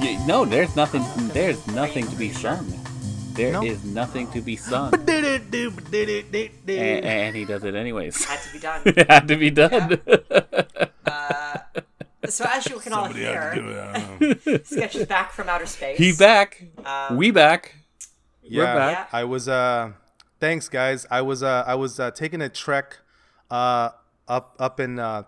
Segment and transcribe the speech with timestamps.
[0.00, 1.02] Yeah, no, there's nothing.
[1.32, 2.66] There's nothing to be sung.
[3.34, 4.02] There is No.
[4.02, 5.54] nothing to be sung, and,
[6.68, 8.24] and he does it anyways.
[8.24, 8.82] Had to be done.
[8.84, 10.00] it had to be done.
[11.08, 11.56] Uh,
[12.28, 13.78] so as you can all Somebody had to do hear, it.
[13.80, 14.58] I don't know.
[14.64, 15.96] Sketch is back from outer space.
[15.96, 16.62] he back.
[16.84, 17.74] Um, we back.
[18.42, 19.08] Yeah, back.
[19.12, 19.48] I was.
[19.48, 19.92] Uh,
[20.38, 21.06] thanks, guys.
[21.10, 21.42] I was.
[21.42, 22.98] Uh, I was uh, taking a trek,
[23.50, 23.90] uh,
[24.28, 25.22] up up in uh,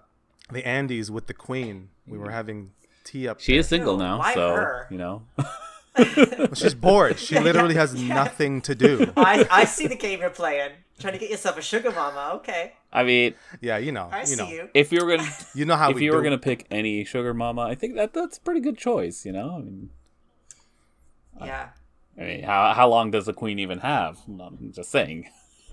[0.52, 1.88] the Andes with the Queen.
[2.06, 2.72] We were having
[3.10, 3.40] tea up.
[3.40, 4.86] She is single Ew, now, why so her?
[4.90, 5.22] you know.
[5.96, 6.54] there.
[6.54, 7.18] She's bored.
[7.18, 9.12] She literally has nothing to do.
[9.16, 10.70] I, I see the game you're playing.
[11.00, 12.32] Trying to get yourself a sugar mama.
[12.36, 14.08] Okay, I mean, Yeah, you know.
[14.12, 14.48] I you see know.
[14.48, 14.68] you.
[14.74, 16.16] if you were gonna, You know how if we you do.
[16.16, 19.24] were gonna pick any sugar mama, I think that that's a pretty good choice.
[19.24, 19.90] You know, I mean,
[21.40, 21.68] Yeah,
[22.18, 24.18] I mean, how how long does the queen even have?
[24.28, 25.28] I'm just saying.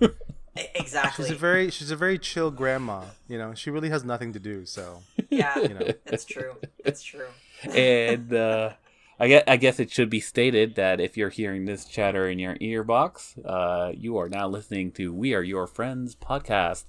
[0.56, 1.24] exactly.
[1.24, 1.70] She's a very.
[1.70, 3.02] She's a very chill grandma.
[3.28, 3.54] You know.
[3.54, 4.64] She really has nothing to do.
[4.66, 5.02] So.
[5.30, 5.92] yeah, know.
[6.04, 6.56] that's true.
[6.84, 7.26] That's true.
[7.74, 8.72] and uh,
[9.20, 12.38] I guess, I guess it should be stated that if you're hearing this chatter in
[12.38, 16.84] your earbox, uh, you are now listening to We Are Your Friends podcast.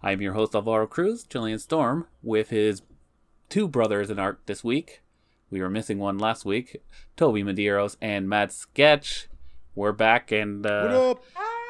[0.00, 2.82] I'm your host Alvaro Cruz, Julian Storm, with his
[3.48, 5.02] two brothers in art this week.
[5.50, 6.82] We were missing one last week,
[7.16, 9.28] Toby Medeiros and Matt Sketch.
[9.74, 11.24] We're back and uh, What up?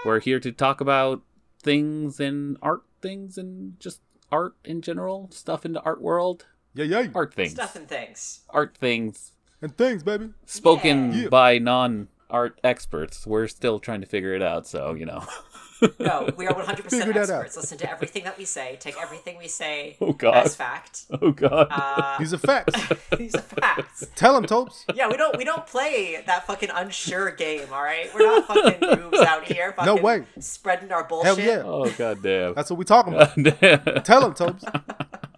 [0.05, 1.23] we're here to talk about
[1.63, 6.85] things and art things and just art in general, stuff in the art world, Yeah,
[6.85, 7.07] yeah.
[7.15, 8.41] art things, Stuff and things.
[8.51, 10.31] art things And things, baby.
[10.47, 11.29] spoken Yeah.
[11.29, 13.27] by non art experts.
[13.27, 15.25] We're still trying to figure it out, so you know.
[15.99, 17.45] No, we are 100% Figure that out.
[17.45, 17.57] experts.
[17.57, 18.77] Listen to everything that we say.
[18.81, 20.47] Take everything we say Oh, God.
[20.47, 21.05] as fact.
[21.21, 21.69] oh god.
[21.71, 22.75] Uh, These are facts.
[23.19, 24.07] these are facts.
[24.15, 24.85] Tell him, Topes.
[24.95, 27.67] Yeah, we don't we don't play that fucking unsure game.
[27.73, 29.75] All right, we're not fucking noobs out here.
[29.85, 30.25] No way.
[30.39, 31.37] Spreading our bullshit.
[31.39, 31.63] Hell yeah.
[31.65, 32.55] oh god damn.
[32.55, 33.35] That's what we're talking about.
[33.37, 34.03] Damn.
[34.03, 34.65] Tell him, Topes.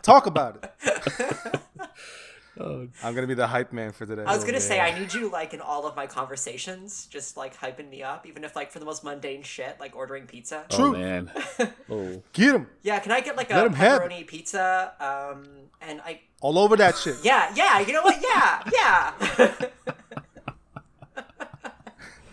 [0.02, 1.60] Talk about it.
[2.60, 4.22] Oh, I'm gonna be the hype man for today.
[4.24, 4.94] I was gonna say man.
[4.94, 8.44] I need you like in all of my conversations, just like hyping me up, even
[8.44, 10.64] if like for the most mundane shit, like ordering pizza.
[10.70, 10.92] oh True.
[10.92, 11.30] man.
[11.90, 12.22] Oh.
[12.32, 14.92] Get him Yeah, can I get like a Let 'em have pepperoni pizza?
[15.00, 15.44] Um,
[15.80, 17.16] and I all over that shit.
[17.22, 19.54] yeah yeah you know what yeah yeah.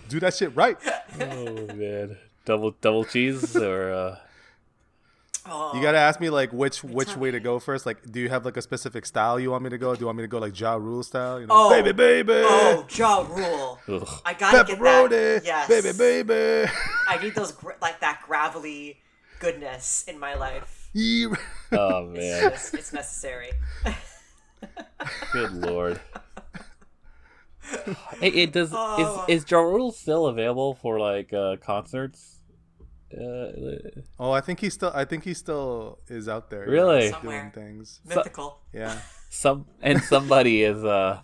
[0.09, 0.77] Do that shit right.
[1.19, 2.17] oh man.
[2.45, 4.17] Double double cheese or uh
[5.51, 7.85] oh, You gotta ask me like which which tell way to go first.
[7.85, 9.93] Like, do you have like a specific style you want me to go?
[9.93, 11.39] Do you want me to go like Ja Rule style?
[11.39, 11.69] You know, Oh.
[11.69, 13.79] baby, baby, oh Ja Rule.
[13.87, 14.21] ugh.
[14.25, 15.41] I gotta get pepperoni, that.
[15.45, 15.91] Yes, baby,
[16.23, 16.71] baby.
[17.07, 18.99] I need those gr- like that gravelly
[19.39, 20.89] goodness in my life.
[21.71, 22.51] Oh man.
[22.53, 23.51] It's, it's necessary.
[25.33, 25.99] Good lord.
[28.19, 29.23] Hey, it does Oh.
[29.27, 32.40] is is Ja Rule still available for like uh concerts?
[33.13, 34.91] Uh, oh, I think he still.
[34.93, 36.65] I think he still is out there.
[36.65, 37.13] yeah, Really?
[37.21, 37.99] doing things.
[38.05, 38.59] Mythical.
[38.73, 38.99] Yeah.
[39.29, 41.21] some and somebody is uh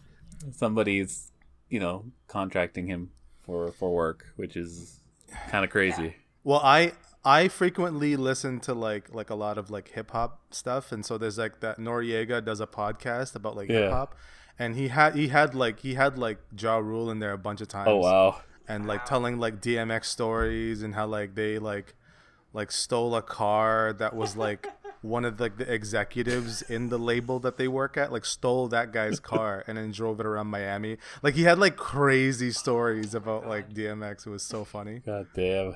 [0.54, 1.32] somebody's
[1.70, 3.12] you know contracting him
[3.46, 5.02] for for work which is
[5.50, 6.94] kind of crazy Well, I
[7.26, 11.18] I frequently listen to like like a lot of like hip hop stuff, and so
[11.18, 13.80] there's like that Noreaga does a podcast about like Yeah.
[13.82, 14.16] hip hop,
[14.58, 17.60] and he had he had like he had like Ja Rule in there a bunch
[17.60, 17.90] of times.
[17.90, 21.96] oh wow and like telling like DMX stories and how like they like
[22.54, 24.68] like stole a car that was like
[25.02, 28.92] one of like the executives in the label that they work at like stole that
[28.92, 30.98] guy's car and then drove it around Miami.
[31.22, 34.26] Like he had like crazy stories about like DMX.
[34.26, 35.00] It was so funny.
[35.06, 35.76] god damn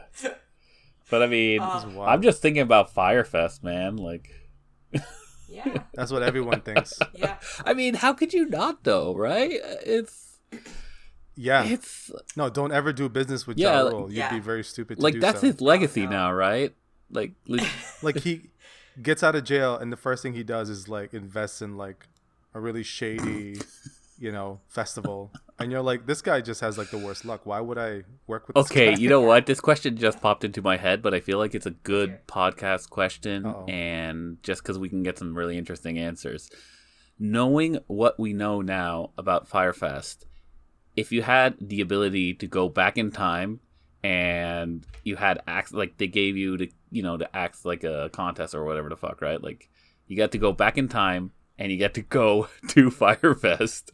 [1.09, 4.29] but i mean Uh, i'm just thinking about Fyre Fest man like
[5.49, 5.83] Yeah.
[5.93, 6.97] That's what everyone thinks.
[7.13, 7.37] Yeah.
[7.65, 9.51] i mean how could you not though right
[9.85, 10.39] it's
[11.35, 11.63] Yeah.
[11.65, 14.07] it's No, don't ever do business with Yeah, Ja like- Rule.
[14.09, 14.33] You'd Yeah.
[14.33, 15.47] be very stupid to like do that's so.
[15.47, 16.73] his legacy now right
[17.09, 17.65] like le-
[18.01, 18.49] like he
[19.01, 22.07] gets out of jail and the first thing he does is like invests in like
[22.53, 23.59] a really shady
[24.19, 27.59] you know festival and you're like this guy just has like the worst luck why
[27.59, 28.97] would i work with this Okay, guy?
[28.99, 29.45] you know what?
[29.51, 32.89] This question just popped into my head, but I feel like it's a good podcast
[32.89, 33.65] question, Uh-oh.
[33.67, 36.49] and just because we can get some really interesting answers.
[37.19, 40.25] Knowing what we know now about Fyre Fest,
[40.95, 43.59] if you had the ability to go back in time
[44.03, 48.09] and you had acts like they gave you to you know to act like a
[48.11, 49.41] contest or whatever the fuck, right?
[49.41, 49.69] Like
[50.07, 53.91] you got to go back in time and you get to go to Fyre Fest.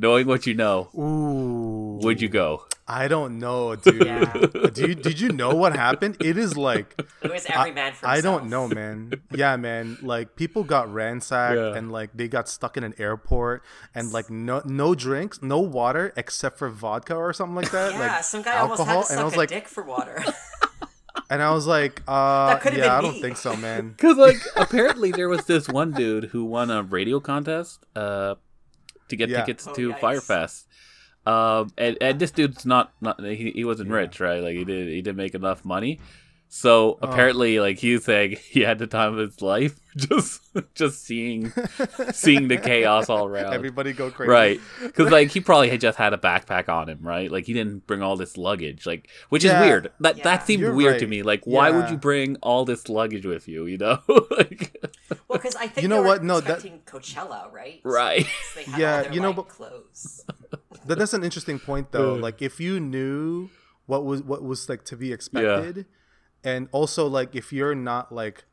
[0.00, 1.98] Knowing what you know, Ooh.
[2.02, 2.64] would you go?
[2.86, 4.06] I don't know, dude.
[4.06, 4.32] Yeah.
[4.72, 6.16] Do you, did you know what happened?
[6.20, 8.40] It is like It was every man for I himself.
[8.40, 9.12] don't know, man.
[9.34, 9.98] Yeah, man.
[10.00, 11.74] Like people got ransacked Yeah.
[11.76, 13.62] and like they got stuck in an airport
[13.94, 17.92] and like no no drinks, no water except for vodka or something like that.
[17.92, 19.82] Yeah, like some guy almost had to and suck I was a like, dick for
[19.82, 20.24] water.
[21.30, 23.20] and I was like, uh, yeah, I don't me.
[23.20, 23.90] think so, man.
[23.98, 28.36] Because like apparently there was this one dude who won a radio contest, uh,
[29.08, 29.40] to get Yeah.
[29.44, 30.00] tickets Oh, to yikes.
[30.00, 30.66] Fyre Fest.
[31.26, 33.96] Um, and, and this dude's not, not he, he wasn't Yeah.
[33.96, 34.42] rich, right?
[34.42, 36.00] Like he did he didn't make enough money.
[36.50, 37.08] So oh.
[37.08, 40.40] apparently, like he was saying, he had the time of his life just
[40.74, 41.52] just seeing
[42.12, 43.52] seeing the chaos all around.
[43.52, 44.30] Everybody go crazy.
[44.30, 47.30] Right, because like he probably had just had a backpack on him, right?
[47.30, 49.60] Like he didn't bring all this luggage, like which Yeah.
[49.60, 49.92] is weird.
[50.00, 50.24] That Yeah.
[50.24, 51.22] that seemed You're weird to me.
[51.22, 53.66] Like, why would you bring all this luggage with you?
[53.66, 54.74] You know, like,
[55.28, 56.24] Well, because I think You know what?
[56.24, 57.80] No, that- expecting Coachella, right?
[57.84, 58.26] right?
[58.54, 60.24] So they Yeah, their, you know, like, but- clothes.
[60.86, 62.14] That, that's an interesting point though.
[62.14, 63.50] Like if you knew
[63.84, 65.84] what was what was like to be expected,
[66.44, 68.44] and also like if you're not like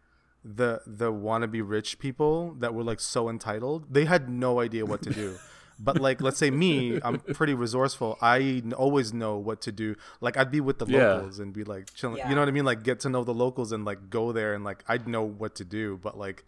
[0.44, 5.02] the the wannabe rich people that were like so entitled, they had no idea what
[5.04, 5.38] to do.
[5.78, 8.18] But like, let's say me, I'm pretty resourceful.
[8.22, 9.98] I always know what to do.
[10.22, 11.16] Like, I'd be with the Yeah.
[11.16, 12.16] locals and be like chilling.
[12.20, 12.30] Yeah.
[12.30, 12.64] You know what I mean?
[12.64, 15.54] Like, get to know the locals and like go there and like I'd know what
[15.56, 16.00] to do.
[16.02, 16.46] But like,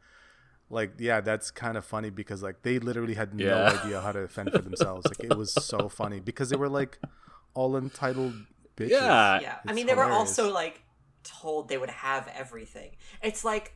[0.70, 3.82] like yeah, that's kind of funny because like they literally had no Yeah.
[3.84, 5.06] idea how to fend for themselves.
[5.06, 6.98] Like, it was so funny because they were like
[7.54, 8.34] all entitled
[8.78, 8.92] bitches.
[8.92, 9.40] Yeah.
[9.42, 10.84] yeah, I it's mean, they were also like
[11.28, 12.92] told they would have everything.
[13.22, 13.74] It's like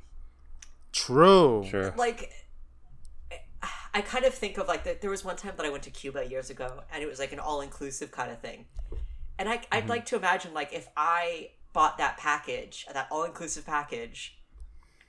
[0.93, 1.65] True.
[1.69, 1.93] Sure.
[1.97, 2.31] like
[3.93, 5.01] I kind of think of like that.
[5.01, 7.33] There was one time that I went to Cuba years ago, and it was like
[7.33, 8.65] an all-inclusive kind of thing.
[9.37, 9.89] And I, I'd Mm-hmm.
[9.89, 14.37] like to imagine like if I bought that package, that all-inclusive package,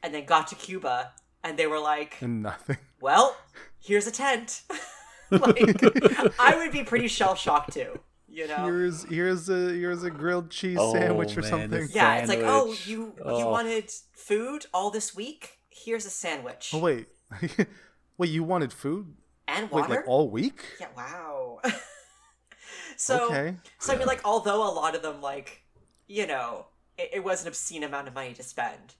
[0.03, 1.13] and then got to Cuba,
[1.45, 2.79] and they were like, And nothing.
[3.01, 3.37] "Well,
[3.81, 4.63] here's a tent."
[5.31, 5.57] like,
[6.41, 8.01] I would be pretty shell shocked too.
[8.35, 8.65] You know?
[8.65, 11.71] Here's here's a here's a grilled cheese Oh, sandwich or man, something.
[11.71, 12.87] this- yeah, it's like, oh, sandwich.
[12.87, 13.51] you you Oh.
[13.51, 15.59] wanted food all this week?
[15.69, 17.09] Here's a sandwich Oh wait,
[18.19, 19.15] wait, you wanted food?
[19.49, 19.95] and Wait, water.
[19.97, 20.61] like all week?
[20.81, 21.61] Yeah, wow.
[22.97, 23.57] so, Okay.
[23.79, 25.63] so I mean, like, although a lot of them, like,
[26.07, 28.95] you know, it, it was an obscene amount of money to spend.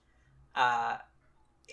[0.55, 0.99] Uh,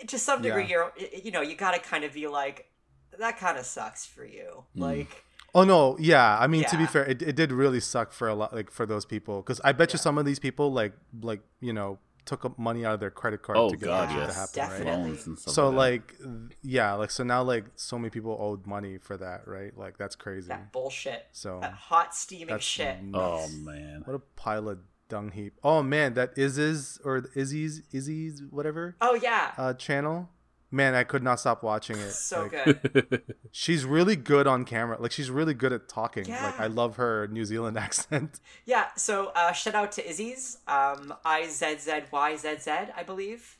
[0.07, 0.69] to some degree, Yeah.
[0.69, 2.71] you're, you know, you gotta kind of be like,
[3.17, 4.63] that kind of sucks for you.
[4.75, 4.81] Hmm.
[4.81, 5.25] Like,
[5.55, 6.37] Oh no, yeah.
[6.39, 8.85] I mean, to be fair, it, it did really suck for a lot, like for
[8.85, 12.57] those people, because I bet you some of these people, like, like you know, took
[12.59, 14.35] money out of their credit card Oh to get god, that to yes.
[14.35, 14.69] happen, right?
[14.77, 15.09] Definitely.
[15.09, 16.29] Loans and stuff So like, that.
[16.29, 19.75] like, yeah, like so now like so many people owed money for that, right?
[19.75, 20.49] Like that's crazy.
[20.49, 21.25] that bullshit.
[21.31, 22.97] So That hot, steaming that's shit.
[23.13, 25.53] oh man, What a pile of dung heap.
[25.63, 29.51] Oh man, that is Iz's or Izzy's Izzy's whatever Oh, yeah.
[29.57, 30.29] uh channel.
[30.71, 32.11] Man, I could not stop watching it.
[32.11, 33.35] so Like, good.
[33.51, 34.97] She's really good on camera.
[34.99, 36.27] Like she's really good at talking.
[36.27, 38.39] Like I love her New Zealand accent.
[38.65, 43.03] Yeah, so uh, shout out to Izzy's, um, I Z Z Y Z Z, I
[43.03, 43.57] believe.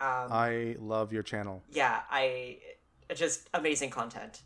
[0.00, 1.62] Um, I love your channel.
[1.70, 2.58] yeah, I
[3.14, 4.42] just amazing content.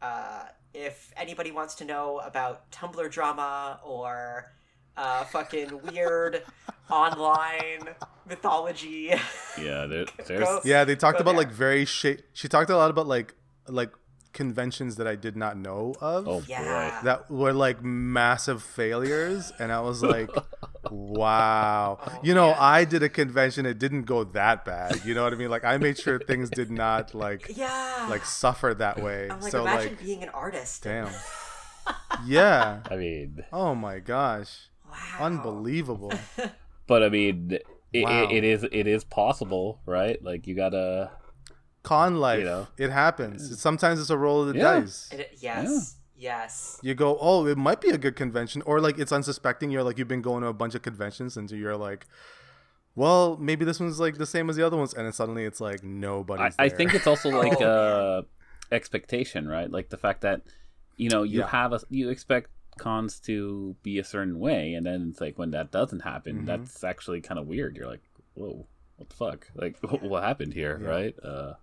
[0.00, 0.44] Uh,
[0.74, 4.52] if anybody wants to know about Tumblr drama or
[4.96, 6.42] uh, fucking weird
[6.90, 7.94] online
[8.26, 9.10] mythology,
[9.60, 11.44] yeah, there, there's Go- Yeah, they talked about there.
[11.44, 12.24] like very shit.
[12.32, 13.34] She talked a lot about like
[13.68, 13.92] like
[14.34, 16.28] conventions that I did not know of.
[16.28, 20.30] oh yeah, that were like massive failures and i was like
[20.90, 22.56] wow Oh, you know man.
[22.60, 25.64] i did a convention it didn't go that bad you know what i mean like
[25.64, 28.06] i made sure things did not like yeah.
[28.10, 30.82] like suffer that way I'm like, so imagine like being an artist.
[30.84, 31.08] damn
[32.26, 32.80] yeah.
[32.90, 34.96] I mean, oh my gosh Wow.
[35.26, 36.12] unbelievable
[36.88, 37.58] but I mean,
[37.92, 38.24] it, Wow.
[38.24, 40.20] it, it is it is possible, right?
[40.22, 41.10] Like you gotta
[41.84, 42.66] con life You know.
[42.76, 44.80] it happens sometimes it's a roll of the Yeah.
[44.80, 46.78] dice It- yes, yes.
[46.82, 49.96] you go oh it might be a good convention or like it's unsuspecting you're like
[49.96, 52.06] you've been going to a bunch of conventions and you're like
[52.94, 55.60] well maybe this one's like the same as the other ones and then suddenly it's
[55.60, 56.76] like I, nobody's I there.
[56.76, 58.22] think it's also like Oh, uh
[58.70, 59.70] expectation, right?
[59.70, 60.42] Like the fact that
[60.96, 61.46] you know you Yeah.
[61.48, 65.50] have a you expect cons to be a certain way, and then it's like when
[65.52, 66.46] that doesn't happen, Mhm.
[66.46, 67.76] that's actually kind of weird.
[67.76, 68.02] You're like,
[68.34, 68.66] whoa,
[68.96, 69.48] what the fuck?
[69.54, 70.88] Like, what happened here, Yeah.
[70.88, 71.14] right?
[71.22, 71.54] Uh,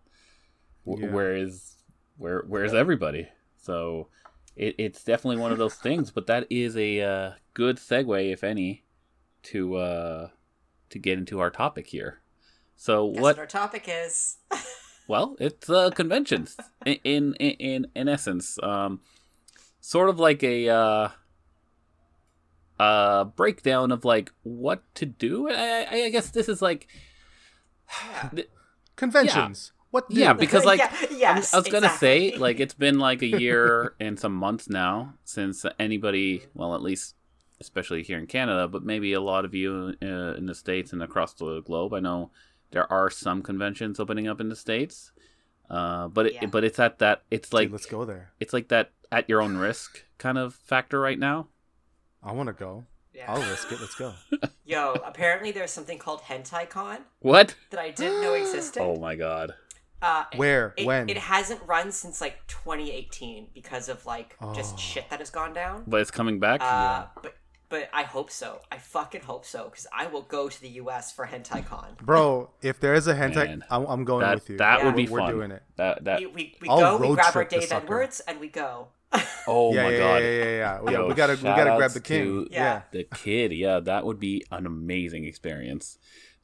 [0.85, 1.13] w- Yeah.
[1.13, 1.77] where is
[2.17, 3.27] where where's everybody?
[3.57, 4.07] So
[4.55, 6.11] it, it's definitely one of those things.
[6.11, 8.83] But that is a uh, good segue, if any,
[9.43, 10.29] to uh,
[10.91, 12.21] to get into our topic here.
[12.77, 14.37] So Guess what what our topic is?
[15.07, 16.55] well, it's uh, conventions
[16.85, 19.01] in, in in in essence, um,
[19.85, 21.09] sort of like a uh,
[22.79, 25.47] uh, breakdown of like what to do.
[25.49, 26.87] I, I, I guess this is like
[28.33, 28.43] Yeah.
[28.95, 30.19] conventions what do?
[30.19, 30.79] yeah, because like
[31.11, 34.19] Yeah, I was- yes, I was gonna say like it's been like a year and
[34.19, 37.15] some months now since anybody, well, at least
[37.61, 41.01] especially here in Canada, but maybe a lot of you uh, in the states and
[41.01, 41.93] across the globe.
[41.93, 42.31] I know
[42.71, 45.13] there are some conventions opening up in the states.
[45.69, 46.45] Uh, but it, Yeah.
[46.47, 49.41] but it's at that it's Dude, like let's go there it's like that at your
[49.41, 51.47] own risk kind of factor right now.
[52.23, 53.31] i want to go Yeah.
[53.31, 54.13] i'll risk it let's go
[54.67, 57.55] Yo, apparently there's something called Hentai Con What?
[57.69, 58.81] that I didn't know existed.
[58.81, 59.53] Oh my god.
[60.01, 60.73] Uh, Where?
[60.75, 61.07] It, when?
[61.07, 64.53] It hasn't run since like 2018 because of like Oh.
[64.55, 65.83] just shit that has gone down.
[65.87, 66.61] But it's coming back.
[66.61, 67.35] Uh, but
[67.69, 68.61] but I hope so.
[68.71, 71.11] I fucking hope so because I will go to the U.S.
[71.11, 71.97] for HentaiCon.
[71.97, 73.63] Bro, if there is a hentai, Man.
[73.69, 74.57] I'm, I'm going that with you.
[74.57, 74.85] that Yeah.
[74.85, 75.31] would be We're fun.
[75.31, 75.63] doing it.
[75.77, 76.19] That that.
[76.19, 77.71] We we, we go, we grab our Dave.
[77.71, 78.89] Edwards, and we go.
[79.47, 80.15] Oh yeah, my yeah, god.
[80.23, 80.79] yeah, yeah, yeah.
[80.85, 80.91] yeah.
[80.91, 82.47] Yo, we gotta, we gotta grab the kid.
[82.51, 82.81] Yeah.
[82.91, 85.99] the kid yeah that would be an amazing experience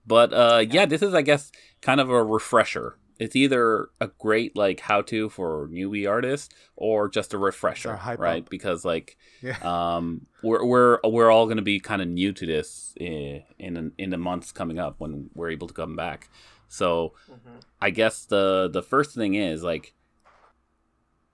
[0.06, 1.51] but uh yeah this is i guess
[1.82, 7.08] kind of a refresher it's either a great like how to for newbie artists or
[7.10, 8.50] just a refresher Or right up.
[8.50, 9.58] because like Yeah.
[9.62, 13.91] um we're we're we're all going to be kind of new to this in in
[13.98, 16.30] in the months coming up when we're able to come back
[16.68, 17.62] so Mhm.
[17.82, 19.94] I guess the the first thing is like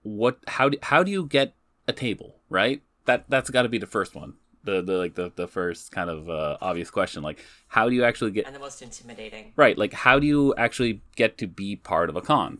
[0.02, 1.54] what how do, how do you get
[1.86, 2.82] a table, right?
[3.06, 4.34] That that's got to be the first one.
[4.64, 7.38] The the like the the first kind of uh, obvious question like
[7.68, 9.52] how do you actually get And the most intimidating.
[9.56, 12.58] right like how do you actually get to be part of a con?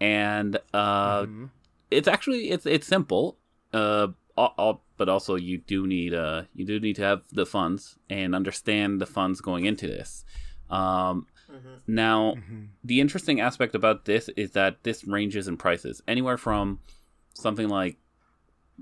[0.00, 1.50] And uh Mhm.
[1.90, 3.38] it's actually it's it's simple
[3.72, 4.08] uh
[4.38, 7.98] al- al- but also you do need uh you do need to have the funds
[8.08, 10.24] and understand the funds going into this
[10.70, 12.68] um hmm now Mhm.
[12.84, 16.78] the interesting aspect about this is that this ranges in prices anywhere from
[17.34, 17.96] something like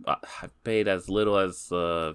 [0.06, 2.12] uh, I've paid as little as uh,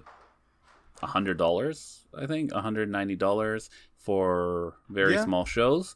[1.00, 5.24] hundred dollars, I think, hundred ninety dollars for very Yeah.
[5.24, 5.94] small shows.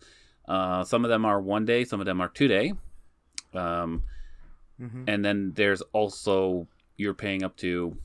[0.48, 2.72] Uh, some of them are one day, some of them are two day,
[3.54, 4.02] um,
[4.80, 5.04] Mhm.
[5.06, 6.66] and then there's also
[6.96, 7.96] you're paying up to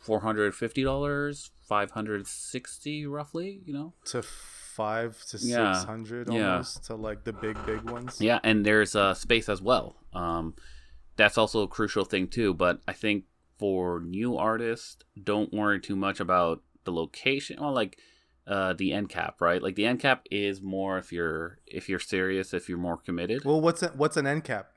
[0.00, 3.60] four hundred fifty dollars, five hundred sixty roughly.
[3.64, 5.72] You know, To five to Yeah.
[5.74, 6.52] six hundred Yeah.
[6.52, 8.20] almost to like the big big ones.
[8.20, 9.96] Yeah, and there's uh, space as well.
[10.12, 10.54] Um,
[11.16, 12.54] that's also a crucial thing too.
[12.54, 13.24] But I think
[13.58, 17.58] for new artists, don't worry too much about the location.
[17.60, 17.98] Well, like
[18.46, 19.62] uh, the end cap, right?
[19.62, 23.44] Like the end cap is more if you're if you're serious, if you're more committed.
[23.44, 24.70] Well, what's a, what's an end cap?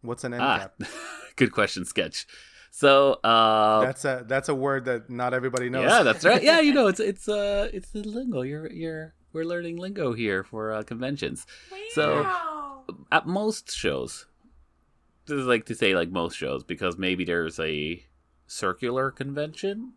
[0.00, 0.74] What's an end ah, cap?
[1.36, 2.26] good question, sketch.
[2.74, 5.90] So uh, That's a that's a word that not everybody knows.
[5.90, 6.42] yeah, that's right.
[6.42, 8.42] Yeah, you know, it's it's uh it's the lingo.
[8.42, 11.46] You're you're we're learning lingo here for uh, conventions.
[11.94, 12.26] So-
[13.12, 14.26] at most shows
[15.26, 18.04] this is like to say like most shows because maybe there's a
[18.52, 19.94] circular convention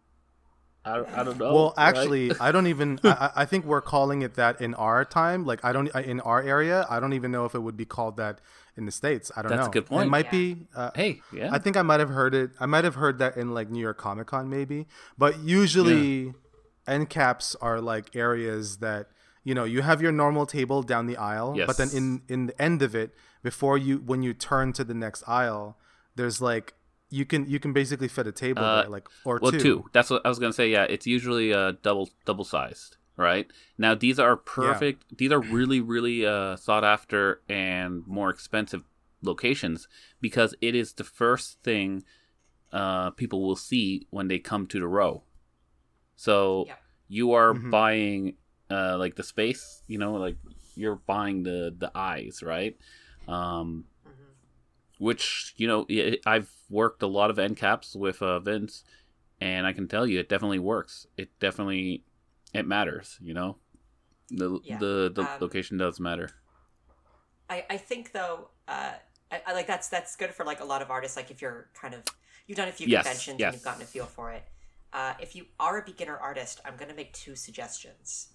[0.85, 1.87] i, I don't know well, right?
[1.89, 2.99] actually, I don't even.
[3.03, 5.43] I, I- I think we're calling it that in our time.
[5.43, 6.85] Like, I don't in our area.
[6.87, 8.39] I don't even know if it would be called that
[8.77, 9.31] in the states.
[9.35, 9.71] I don't That's know.
[9.71, 10.05] a good point.
[10.05, 10.31] It might Yeah.
[10.39, 10.67] be.
[10.75, 12.51] Uh, hey yeah I think I might have heard it.
[12.59, 14.85] I might have heard that in like New York Comic Con, maybe.
[15.17, 16.35] But usually,
[16.87, 19.07] end caps are like areas that
[19.43, 22.61] you know you have your normal table down the aisle, but then in in the
[22.61, 23.09] end of it,
[23.41, 25.79] before you when you turn to the next aisle,
[26.15, 26.74] there's like
[27.09, 29.59] you can you can basically fit a table Uh, there, like or well two.
[29.59, 29.85] two.
[29.93, 33.47] that's what i was gonna say yeah it's usually uh double double sized right
[33.77, 38.83] now these are perfect these are really really uh sought after and more expensive
[39.21, 39.87] locations
[40.19, 42.03] because it is the first thing
[42.73, 45.23] uh people will see when they come to the row
[46.15, 46.79] so Yep.
[47.07, 47.71] you are Mhm.
[47.71, 48.35] buying
[48.69, 50.37] uh like the space you know like
[50.75, 52.75] you're buying the the eyes right
[53.27, 53.85] um.
[54.99, 55.85] Which you know
[56.25, 58.83] I've worked a lot of end caps with uh, Vince,
[59.41, 61.07] and I can tell you it definitely works.
[61.17, 62.03] It definitely
[62.53, 63.17] it matters.
[63.21, 63.57] You know,
[64.29, 64.77] the Yeah.
[64.79, 66.31] the the Um, location does matter.
[67.49, 68.93] I, I think though, uh,
[69.31, 71.15] I, I like that's that's good for like a lot of artists.
[71.17, 72.03] Like if you're kind of
[72.47, 73.47] you've done a few Yes, conventions yes.
[73.47, 74.43] and you've gotten a feel for it.
[74.93, 78.29] Uh, if you are a beginner artist, I'm going to make two suggestions.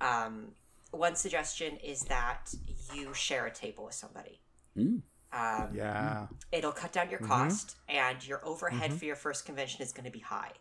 [0.00, 0.52] Um,
[0.90, 2.54] one suggestion is that
[2.92, 4.40] you share a table with somebody.
[4.76, 5.02] Mm.
[5.32, 6.26] Um, Yeah.
[6.50, 7.26] It'll cut down your Mhm.
[7.28, 8.98] cost, and your overhead Mhm.
[8.98, 10.52] for your first convention is going to be high.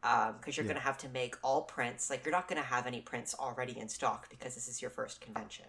[0.00, 0.74] Because you're Yeah.
[0.74, 2.08] going to have to make all prints.
[2.08, 4.92] Like, you're not going to have any prints already in stock because this is your
[4.92, 5.66] first convention.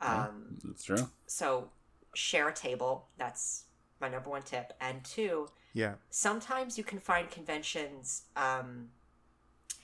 [0.00, 0.26] Yeah.
[0.26, 1.10] Um, That's true.
[1.26, 1.72] so,
[2.14, 3.08] share a table.
[3.16, 3.64] That's
[4.00, 4.74] my number one tip.
[4.80, 5.96] And two, Yeah.
[6.08, 8.92] sometimes you can find conventions um,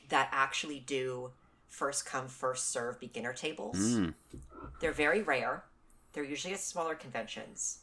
[0.08, 1.32] that actually do
[1.66, 3.76] first come, first serve beginner tables.
[3.78, 4.14] Mm.
[4.80, 5.64] They're very rare.
[6.12, 7.78] They're usually at smaller conventions.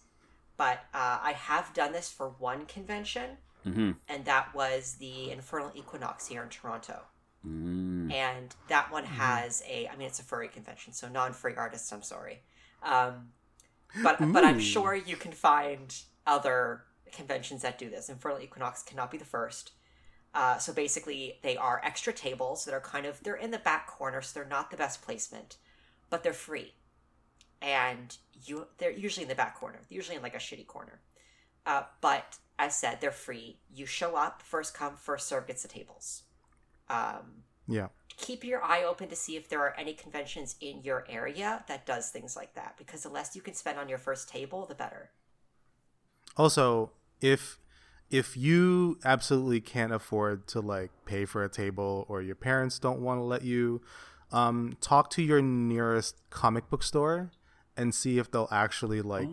[0.58, 5.76] But uh, I have done this for one convention, hmm and that was the Furnal
[5.76, 7.02] Equinox here in Toronto.
[7.48, 8.12] Mm.
[8.12, 11.92] And that one has a, I mean, it's a furry convention, so non furry artists,
[11.94, 12.42] I'm sorry.
[12.84, 13.30] Um,
[14.04, 15.96] but, but I'm sure you can find
[16.28, 18.10] other conventions that do this.
[18.20, 19.72] Furnal Equinox cannot be the first.
[20.34, 23.88] Uh, so basically, they are extra tables that are kind of they're in the back
[23.88, 25.58] corner, so they're not the best placement,
[26.10, 26.74] but they're free,
[27.62, 31.02] and you they're usually in the back corner, usually in like a shitty corner.
[31.66, 33.60] Uh, but as I said, they're free.
[33.74, 36.24] You show up, first come, first serve gets the tables.
[36.90, 37.88] Um, Yeah.
[38.18, 41.86] keep your eye open to see if there are any conventions in your area that
[41.86, 44.76] does things like that because the less you can spend on your first table the
[44.76, 45.12] better
[46.36, 47.60] Also, if
[48.10, 53.02] if you absolutely can't afford to like pay for a table or your parents don't
[53.02, 53.82] want to let you,
[54.32, 57.32] um, talk to your nearest comic book store
[57.80, 59.32] and see if they'll actually like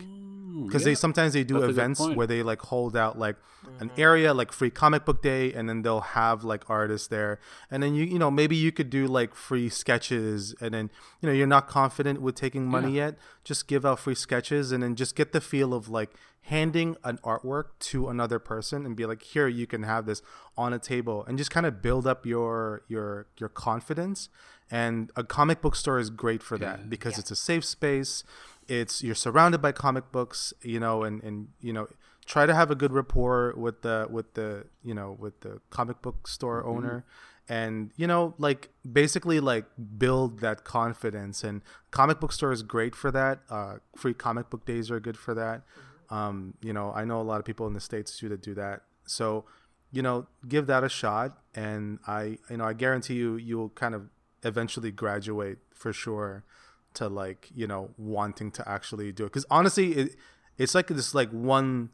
[0.65, 3.35] because they sometimes they do That's events where they like hold out like
[3.79, 7.39] an area like free comic book day and then they'll have like artists there.
[7.69, 10.89] And then you you know maybe you could do like free sketches and then
[11.21, 14.83] you know you're not confident with taking money yet just give out free sketches and
[14.83, 19.05] then just get the feel of like handing an artwork to another person and be
[19.05, 20.21] like here you can have this
[20.57, 24.29] on a table and just kind of build up your your your confidence
[24.69, 28.23] and a comic book store is great for that because it's a safe space.
[28.67, 31.87] It's you're surrounded by comic books you know and and you know
[32.25, 36.01] try to have a good rapport with the with the you know with the comic
[36.01, 37.05] book store owner.
[37.49, 39.65] And you know like basically like
[39.97, 41.45] build that confidence.
[41.45, 43.39] And comic book store is great for that.
[43.49, 45.61] Uh, free comic book days are good for that.
[46.09, 48.53] Um, you know i know a lot of people in the states too that do
[48.55, 48.81] that.
[49.05, 49.45] So
[49.93, 51.37] you know give that a shot.
[51.55, 54.09] And i you know i guarantee you you'll kind of
[54.47, 56.43] eventually graduate for sure
[56.97, 59.27] to like you know wanting to actually do it.
[59.27, 60.15] Because honestly it,
[60.57, 61.89] it's like this like one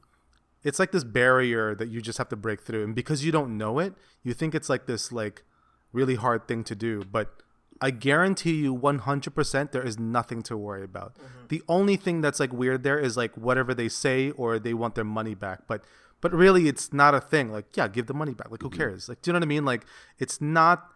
[0.63, 2.85] it's like this barrier that you just have to break through.
[2.85, 3.93] And because you don't know it
[4.23, 5.43] you think it's like this like
[5.91, 7.03] really hard thing to do.
[7.03, 7.33] But
[7.81, 11.15] i guarantee you 100% there is nothing to worry about.
[11.15, 11.47] Mm-hmm.
[11.49, 14.95] The only thing that's like weird there is like whatever they say or they want
[14.95, 15.67] their money back.
[15.67, 15.83] But
[16.21, 17.51] but really it's not a thing.
[17.51, 18.49] Like yeah give the money back.
[18.49, 18.77] Like who mm-hmm.
[18.77, 19.09] cares?
[19.09, 19.65] Like do you know what i mean?
[19.65, 19.85] Like
[20.17, 20.92] it's not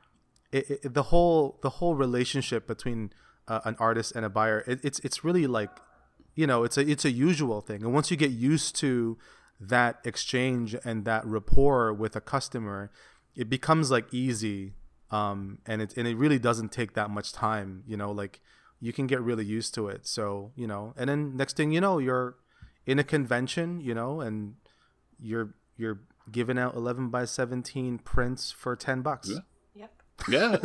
[0.52, 3.12] it, it, the whole the whole relationship between
[3.48, 5.72] uh, an artist and a buyer it, it's it's really like
[6.36, 7.84] you know it's a it's a usual thing.
[7.84, 9.18] And once you get used to
[9.60, 12.92] that exchange and that rapport with a customer
[13.36, 14.74] it becomes like easy
[15.10, 18.40] um and it and it really doesn't take that much time you know like
[18.80, 20.06] you can get really used to it.
[20.06, 22.36] So you know and then next thing you know you're
[22.86, 24.56] in a convention you know and
[25.20, 26.00] you're you're
[26.32, 29.30] giving out 11 by 17 prints for 10 bucks.
[29.30, 29.40] Yeah.
[30.30, 30.58] Yeah.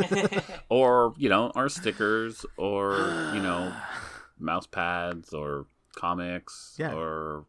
[0.69, 3.73] or, you know, our stickers or, you know,
[4.39, 6.93] mouse pads or comics Yeah.
[6.93, 7.45] or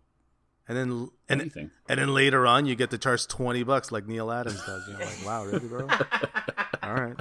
[0.69, 0.91] and then
[1.29, 1.71] and anything.
[1.89, 4.99] and then later on you get to charge 20 bucks like Neal Adams does you're
[4.99, 5.87] like wow really bro
[6.83, 7.17] all right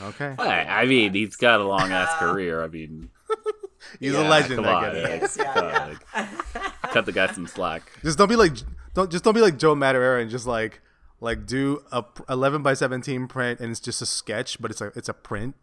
[0.00, 2.62] okay I, I mean, he's got a long ass career.
[2.62, 3.10] I mean,
[4.00, 4.82] he's Yeah, a legend come on.
[4.82, 5.94] like, yeah, yeah.
[6.14, 7.82] like, cut the guy some slack.
[8.02, 8.52] just don't be like
[8.94, 10.80] don't just don't be like joe Madureira and just like
[11.24, 14.92] like do a 11 by 17 print and it's just a sketch but it's a
[14.94, 15.54] it's a print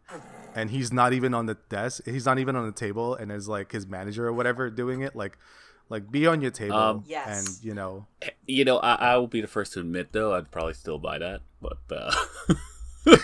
[0.55, 3.47] and he's not even on the desk he's not even on the table and is
[3.47, 5.37] like his manager or whatever doing it like
[5.89, 7.27] like be on your table Um, Yes.
[7.29, 8.07] and you know
[8.47, 11.17] You know, I, I will be the first to admit, though, I'd probably still buy
[11.19, 11.41] that.
[11.61, 12.11] But, uh,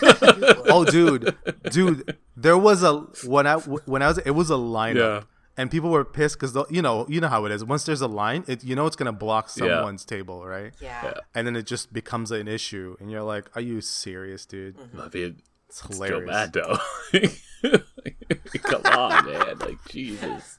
[0.70, 1.34] oh dude
[1.70, 2.94] dude there was a
[3.26, 5.22] when i when i was it was a lineup Yeah.
[5.58, 8.06] And people were pissed because you know you know how it is once there's a
[8.08, 9.66] line it you know it's gonna block Yeah.
[9.76, 11.14] someone's table right yeah, Yeah.
[11.34, 15.08] and then it just becomes an issue and you're like are you serious dude I
[15.12, 16.78] mean, it's still hilarious mad, though.
[18.62, 19.58] come on, man.
[19.58, 20.58] Like, Jesus.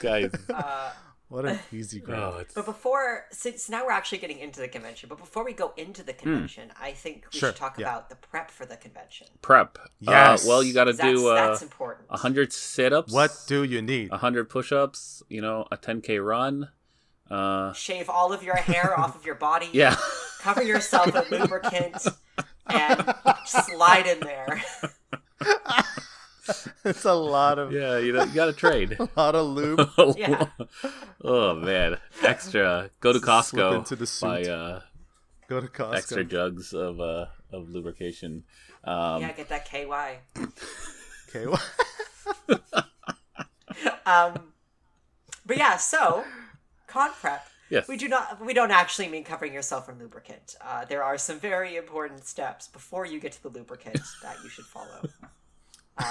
[0.00, 0.30] Guys.
[0.48, 0.90] Uh,
[1.32, 4.68] what an easy grab Oh, it's, But before, since now we're actually getting into the
[4.68, 7.86] convention, but before we go into the convention, I think we Sure, should talk yeah.
[7.86, 9.26] about the prep for the convention.
[9.40, 9.78] prep.
[10.00, 10.44] Yes.
[10.44, 12.10] Uh, well, you got to do uh, that's important.
[12.10, 13.12] 100 sit ups.
[13.12, 16.68] what do you need 100 push ups, you know, a 10K run.
[17.30, 19.70] Uh, Shave all of your hair off of your body.
[19.72, 19.96] yeah.
[20.40, 22.06] Cover yourself with lubricant
[22.66, 23.14] and
[23.46, 24.62] slide in there.
[26.84, 28.96] it's a lot of Yeah, you, know, you got to trade.
[29.00, 30.46] a lot of lube Yeah.
[31.22, 31.98] oh, man.
[32.22, 32.90] Extra.
[33.00, 33.78] Go to Slip Costco.
[33.78, 34.80] into the Buy uh,
[35.48, 38.44] go to Costco extra jugs of, uh, of lubrication.
[38.84, 40.18] Um, yeah, get that KY.
[41.32, 41.54] KY.
[44.06, 44.52] Um,
[45.46, 46.24] but yeah, so
[46.86, 47.46] con prep.
[47.70, 47.88] Yes.
[47.88, 48.44] We do not.
[48.44, 50.56] We don't actually mean covering yourself in lubricant.
[50.60, 54.50] Uh, there are some very important steps before you get to the lubricant that you
[54.50, 55.08] should follow.
[55.98, 56.06] Um,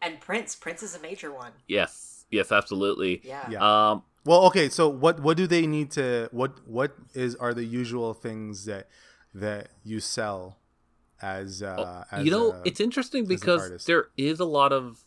[0.00, 0.54] and Prince.
[0.56, 1.52] Prince is a major one.
[1.68, 2.24] Yes.
[2.30, 3.20] Yes, absolutely.
[3.24, 3.48] Yeah.
[3.50, 3.90] Yeah.
[3.90, 7.64] Um, well okay so what what do they need to what what is are the
[7.64, 8.86] usual things that
[9.34, 10.58] that you sell
[11.20, 15.02] as uh as you know, a- it's interesting because there is a lot of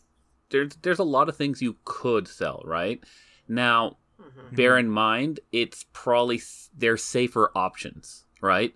[0.50, 3.02] there's there's a lot of things you could sell, right?
[3.48, 4.54] Now, Mhm.
[4.54, 6.40] bear in mind it's probably
[6.76, 8.74] they're safer options, right?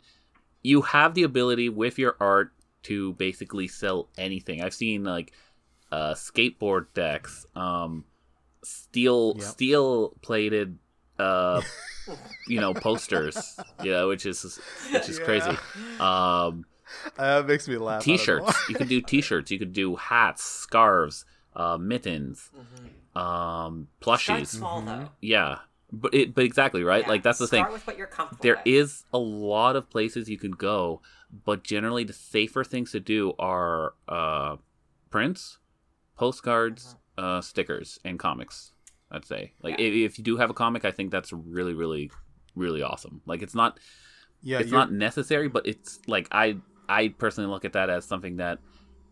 [0.63, 2.53] You have the ability with your art
[2.85, 4.63] to basically sell anything.
[4.63, 5.33] I've seen like
[5.93, 8.05] uh skateboard decks, um
[8.63, 9.45] steel Yep.
[9.45, 10.79] steel plated
[11.19, 11.63] uh
[12.49, 14.59] you know posters, yeah, which is
[14.93, 15.57] which is crazy.
[15.99, 16.65] Um
[17.17, 18.03] that makes me laugh.
[18.03, 18.69] I don't know T-shirts.
[18.69, 19.51] you could do T-shirts.
[19.51, 22.51] You could do hats, scarves, uh, mittens,
[23.15, 24.47] um, Start plushies.
[24.49, 25.09] small though.
[25.21, 25.59] Yeah,
[25.93, 27.03] but it, but exactly right.
[27.05, 27.61] Yeah, Like that's the thing.
[27.63, 28.67] Start with what you're comfortable There with.
[28.67, 31.01] is a lot of places you can go,
[31.45, 34.57] but generally the safer things to do are uh,
[35.11, 35.59] prints,
[36.17, 38.73] postcards, uh, stickers, and comics.
[39.11, 39.87] I'd say, like Yeah.
[39.87, 42.11] if, if you do have a comic, I think that's really, really,
[42.55, 43.23] really awesome.
[43.27, 43.79] Like it's not
[44.43, 48.05] Yeah, it's you're- not necessary, but it's like I I personally look at that as
[48.05, 48.59] something that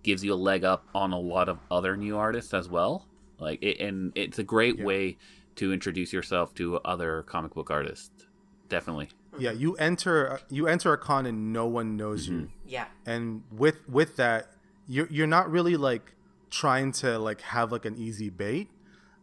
[0.04, 3.06] gives you a leg up on a lot of other new artists as well.
[3.38, 4.84] Like it, and it's a great Yeah.
[4.84, 5.18] way
[5.56, 8.26] to introduce yourself to other comic book artists.
[8.68, 9.08] Definitely.
[9.38, 9.52] Yeah.
[9.52, 12.50] You enter you enter a con and no one knows you.
[12.66, 12.86] Yeah.
[13.06, 14.52] and with with that
[14.86, 16.14] you're you're not really like
[16.50, 18.68] trying to like have like an easy bait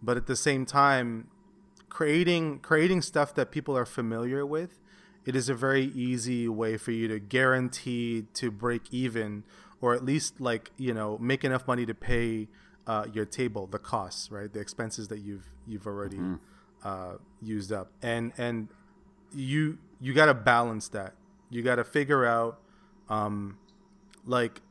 [0.01, 1.27] but at the same time
[1.89, 4.79] creating creating stuff that people are familiar with
[5.25, 9.43] it is a very easy way for you to guarantee to break even
[9.81, 12.47] or at least like you know make enough money to pay
[12.87, 16.19] uh, your table the costs right the expenses that you've you've already
[16.83, 18.67] uh, used up and and
[19.33, 21.13] you you got to balance that.
[21.49, 22.59] You got to figure out
[23.09, 23.57] um
[24.25, 24.61] like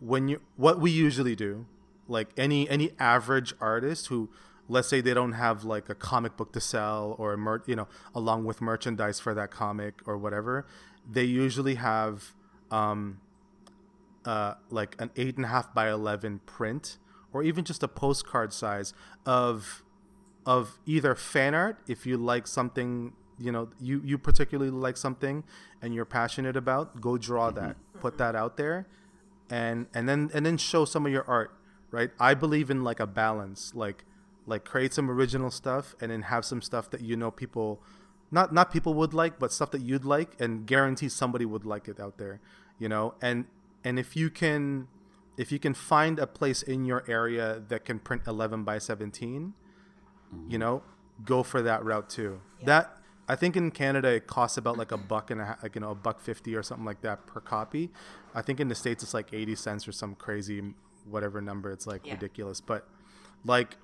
[0.00, 1.66] when you what we usually do
[2.06, 4.28] like any any average artist who
[4.68, 7.74] let's say they don't have like a comic book to sell or a mer- you
[7.74, 10.66] know along with merchandise for that comic or whatever
[11.10, 12.34] they usually have
[12.70, 13.20] um
[14.24, 16.98] uh like an eight and a half by 11 print
[17.32, 18.92] or even just a postcard size
[19.24, 19.82] of
[20.44, 25.44] of either fan art if you like something you know you you particularly like something
[25.80, 27.66] and you're passionate about go draw mm-hmm.
[27.66, 28.86] that put that out there
[29.50, 31.52] and and then and then show some of your art
[31.90, 32.10] right?
[32.20, 34.04] I believe in like a balance like
[34.46, 37.82] like create some original stuff and then have some stuff that you know people
[38.30, 41.88] not not people would like but stuff that you'd like and guarantee somebody would like
[41.88, 42.40] it out there
[42.78, 43.14] you know?
[43.20, 43.46] And
[43.84, 44.88] and if you can
[45.36, 49.54] if you can find a place in your area that can print 11 by 17
[50.32, 50.58] you mm-hmm.
[50.58, 50.82] know
[51.24, 52.40] go for that route too.
[52.64, 52.97] That
[53.28, 55.80] i think in canada it costs about like a buck and a half like you
[55.80, 57.90] know a buck 50 or something like that per copy.
[58.34, 60.74] I think in the states it's like 80 cents or some crazy
[61.08, 62.14] whatever number it's like Yeah.
[62.14, 62.60] ridiculous.
[62.60, 62.88] But
[63.44, 63.76] like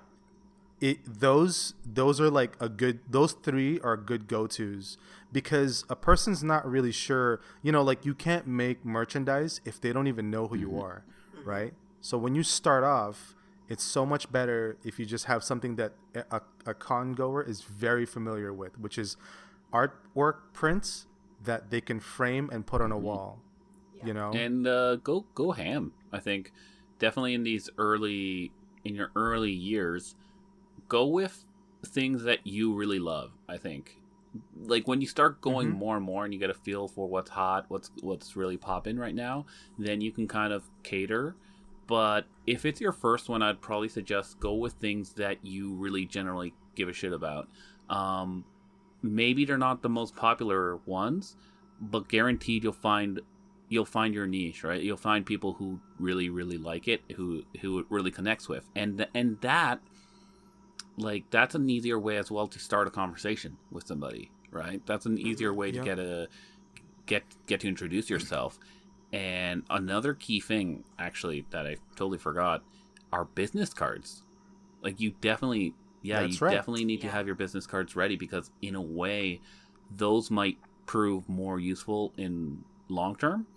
[0.81, 4.97] it those those are like a good those three are good go-to's
[5.31, 9.93] because a person's not really sure you know like you can't make merchandise if they
[9.93, 10.81] don't even know who you mm-hmm.
[10.81, 11.05] are
[11.45, 11.73] right?
[12.01, 13.35] So when you start off
[13.67, 15.93] it's so much better if you just have something that
[16.31, 19.17] a, a con goer is very familiar with which is
[19.73, 21.05] artwork prints
[21.43, 23.39] that they can frame and put on a wall
[24.03, 25.93] you know and uh, go go ham.
[26.11, 26.51] I think
[26.99, 28.51] definitely in these early
[28.83, 30.15] in your early years,
[30.87, 31.43] go with
[31.85, 33.31] things that you really love.
[33.47, 34.01] I think
[34.57, 35.77] like when you start going Mhm.
[35.77, 38.97] more and more, and you get a feel for what's hot, what's what's really popping
[38.97, 39.45] right now,
[39.77, 41.35] then you can kind of cater.
[41.87, 46.05] But if it's your first one, I'd probably suggest go with things that you really
[46.05, 47.47] generally give a shit about.
[47.89, 48.45] Um,
[49.01, 51.35] maybe they're not the most popular ones,
[51.79, 53.21] but guaranteed you'll find
[53.67, 54.81] you'll find your niche, right?
[54.81, 59.05] You'll find people who really really like it, who who it really connects with, and
[59.13, 59.79] and that
[60.97, 64.81] like that's an easier way as well to start a conversation with somebody, right?
[64.85, 65.83] That's an easier way to Yeah.
[65.83, 66.27] get a
[67.05, 68.57] get get to introduce yourself.
[69.13, 72.63] And another key thing, actually, that I totally forgot,
[73.11, 74.23] are business cards.
[74.81, 76.57] Like you definitely, yeah, That's you right.
[76.57, 79.41] definitely need to have your business cards ready because in a way,
[79.89, 83.47] those might prove more useful in long term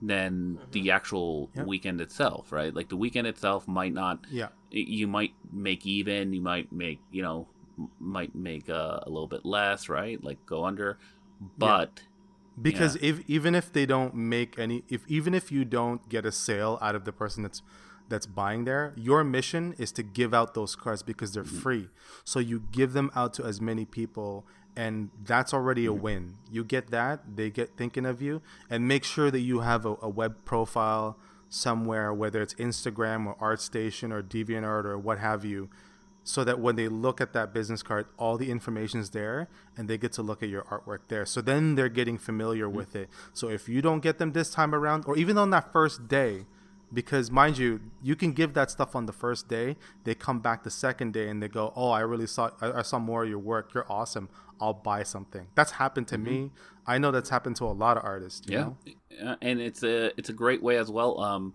[0.00, 1.66] than the actual Yep.
[1.66, 2.74] weekend itself, right?
[2.74, 7.22] Like the weekend itself might not yeah you might make even you might make you
[7.22, 7.48] know
[7.98, 10.98] might make uh, a little bit less right like go under
[11.58, 12.00] but
[12.62, 16.32] because if even if they don't make any if even if you don't get a
[16.32, 17.62] sale out of the person that's
[18.08, 21.58] that's buying there your mission is to give out those cards because they're mm-hmm.
[21.58, 21.88] free.
[22.24, 26.02] So you give them out to as many people and that's already a mm-hmm.
[26.02, 26.34] win.
[26.50, 29.96] You get that they get thinking of you and make sure that you have a,
[30.00, 31.18] a web profile
[31.50, 35.70] somewhere whether it's instagram or artstation or deviantart or what have you
[36.28, 39.88] so that when they look at that business card, all the information is there and
[39.88, 41.24] they get to look at your artwork there.
[41.24, 43.08] So then they're getting familiar with it.
[43.32, 46.44] So if you don't get them this time around, or even on that first day,
[46.92, 49.76] because mind you, you can give that stuff on the first day.
[50.04, 52.82] They come back the second day and they go, "Oh, I really saw, I, I
[52.82, 53.72] saw more of your work.
[53.74, 54.28] You're awesome.
[54.60, 56.50] I'll buy something." That's happened to me.
[56.86, 58.48] I know that's happened to a lot of artists.
[58.48, 59.30] You yeah know?
[59.30, 61.52] Uh, and it's a it's a great way as well um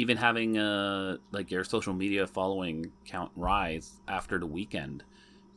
[0.00, 2.76] even having uh like your social media following
[3.12, 5.02] count rise after the weekend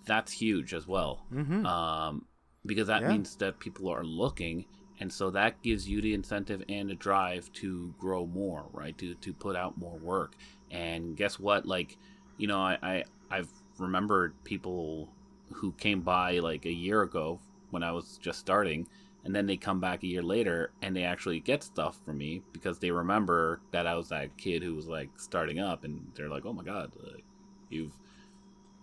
[0.06, 1.66] that's huge as well Mhm.
[1.66, 2.26] um
[2.66, 3.10] because that Yeah.
[3.14, 4.66] means that people are looking
[5.00, 8.96] and so that gives you the incentive and the drive to grow more, right?
[9.00, 10.36] To to put out more work.
[10.70, 11.66] And guess what?
[11.66, 11.98] Like,
[12.38, 13.04] you know, I, I
[13.36, 13.50] I've
[13.80, 15.10] remembered people
[15.54, 17.40] who came by like a year ago
[17.72, 18.88] when I was just starting,
[19.24, 22.42] and then they come back a year later and they actually get stuff from me
[22.54, 26.30] because they remember that I was that kid who was like starting up, and they're
[26.30, 27.24] like, "Oh my god, like,
[27.70, 27.94] you've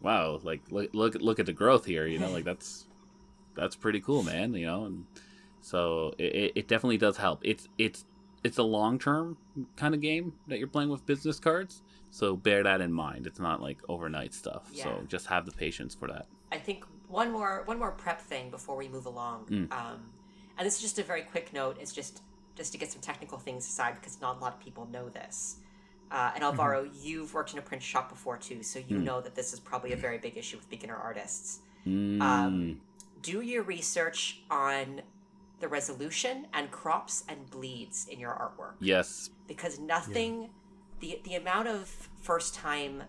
[0.00, 2.86] wow, like look look look at the growth here, you know, like that's
[3.54, 5.06] that's pretty cool, man, you know." And
[5.60, 7.40] so it, it definitely does help.
[7.42, 8.04] It's it's
[8.44, 9.36] it's a long term
[9.76, 11.82] kind of game that you're playing with business cards.
[12.10, 13.26] So bear that in mind.
[13.26, 14.70] It's not like overnight stuff.
[14.72, 14.84] Yeah.
[14.84, 16.26] So just have the patience for that.
[16.50, 19.46] I think one more one more prep thing before we move along.
[19.46, 19.72] Mm.
[19.72, 20.00] Um,
[20.58, 21.76] and this is just a very quick note.
[21.80, 22.22] It's just
[22.56, 25.56] just to get some technical things aside because not a lot of people know this.
[26.10, 29.04] Uh, and Alvaro, you've worked in a print shop before too, so you Mm.
[29.04, 31.60] know that this is probably a very big issue with beginner artists.
[31.86, 32.20] Mm.
[32.20, 32.80] Um,
[33.22, 35.02] do your research on
[35.60, 39.30] the resolution and crops and bleeds in your artwork yes.
[39.46, 40.50] because nothing
[41.00, 43.04] the the amount of first time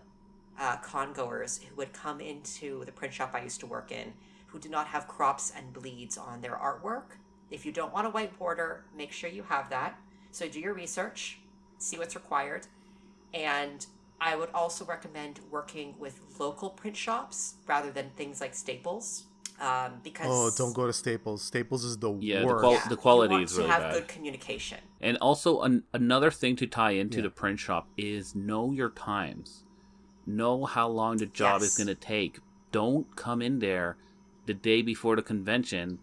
[0.58, 4.12] uh, con goers who would come into the print shop I used to work in
[4.48, 7.16] who did not have crops and bleeds on their artwork.
[7.50, 9.98] If you don't want a white border, make sure you have that.
[10.30, 11.38] So do your research,
[11.78, 12.66] see what's required,
[13.34, 13.84] and
[14.20, 19.24] I would also recommend working with local print shops rather than things like Staples,
[19.60, 21.42] um, because Oh, don't go to Staples.
[21.42, 22.60] Staples is the Yeah, the worst.
[22.60, 23.94] qual- Yeah, the quality you want is to really have bad.
[23.94, 24.78] good communication.
[25.00, 27.24] And also an, another thing to tie into Yeah.
[27.24, 29.64] the print shop is know your times.
[30.26, 32.38] Know how long the job is going to take.
[32.72, 33.96] Don't come in there
[34.46, 35.98] the day before the convention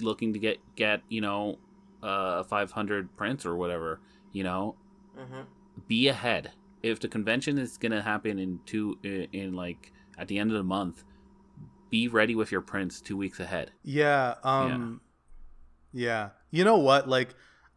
[0.00, 1.58] looking to get get, you know,
[2.02, 4.00] uh 500 prints or whatever,
[4.32, 4.76] you know.
[5.16, 5.42] hmm
[5.88, 6.52] Be ahead.
[6.82, 10.50] If the convention is going to happen in two in, in like at the end
[10.50, 11.04] of the month,
[11.90, 13.72] be ready with your prints 2 weeks ahead.
[13.82, 14.34] Yeah.
[14.44, 15.00] Um.
[15.92, 16.30] Yeah.
[16.50, 17.08] You know what?
[17.08, 17.34] Like,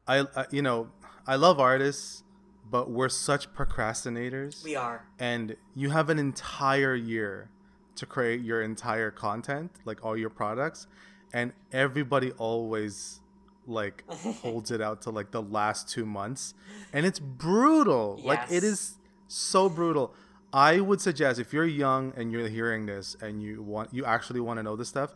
[0.08, 0.90] I, I you know
[1.26, 2.24] I love artists,
[2.70, 4.64] but we're such procrastinators.
[4.64, 5.06] We are.
[5.20, 7.50] and you have an entire year
[7.96, 10.88] to create your entire content, like all your products,
[11.34, 13.20] and everybody always
[13.68, 14.04] like
[14.42, 16.54] holds it out to like the last two months,
[16.94, 18.20] and it's brutal.
[18.24, 20.13] Like it is so brutal.
[20.52, 24.39] I would suggest if you're young and you're hearing this and you want you actually
[24.39, 25.13] want to know this stuff,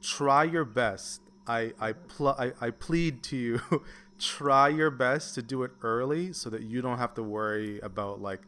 [0.00, 1.20] try your best.
[1.46, 3.60] I I pl- I, I plead to you,
[4.18, 8.20] try your best to do it early so that you don't have to worry about
[8.20, 8.42] like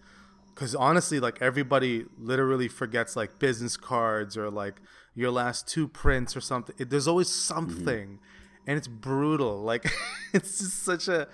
[0.55, 4.81] because honestly like everybody literally forgets like business cards or like
[5.15, 8.19] your last two prints or something it, there's always something
[8.67, 9.85] and it's brutal like
[10.33, 11.29] it's just such a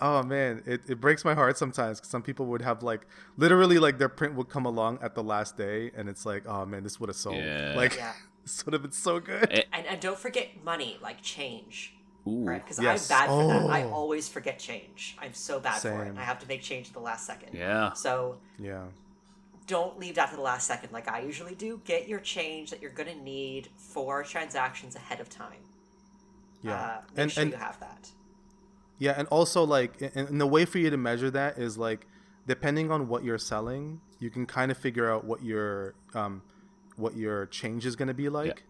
[0.00, 3.78] oh man it, it breaks my heart sometimes 'cause some people would have like literally
[3.78, 6.82] like their print would come along at the last day and it's like oh man
[6.84, 7.74] this would have sold Yeah.
[7.76, 8.12] like Yeah.
[8.44, 11.94] this would have been so good Eh, And, and don't forget money, like change.
[12.26, 12.44] Ooh.
[12.44, 12.62] Right?
[12.64, 13.10] Because Yes.
[13.10, 13.70] I'm bad for that.
[13.70, 13.90] I Oh.
[13.92, 15.16] always forget change.
[15.20, 15.92] I'm so bad for it.
[15.92, 16.00] Same.
[16.08, 17.50] And I have to make change at the last second.
[17.54, 17.92] Yeah.
[17.92, 18.84] So yeah
[19.68, 21.80] don't leave that to the last second like I usually do.
[21.84, 25.62] Get your change that you're going to need for transactions ahead of time.
[26.62, 28.10] yeah Uh, make and sure and you have that.
[28.98, 32.08] Yeah, and also like, and, and the way for you to measure that is like,
[32.48, 36.42] depending on what you're selling, you can kind of figure out what your um,
[36.96, 38.64] what your change is going to be like.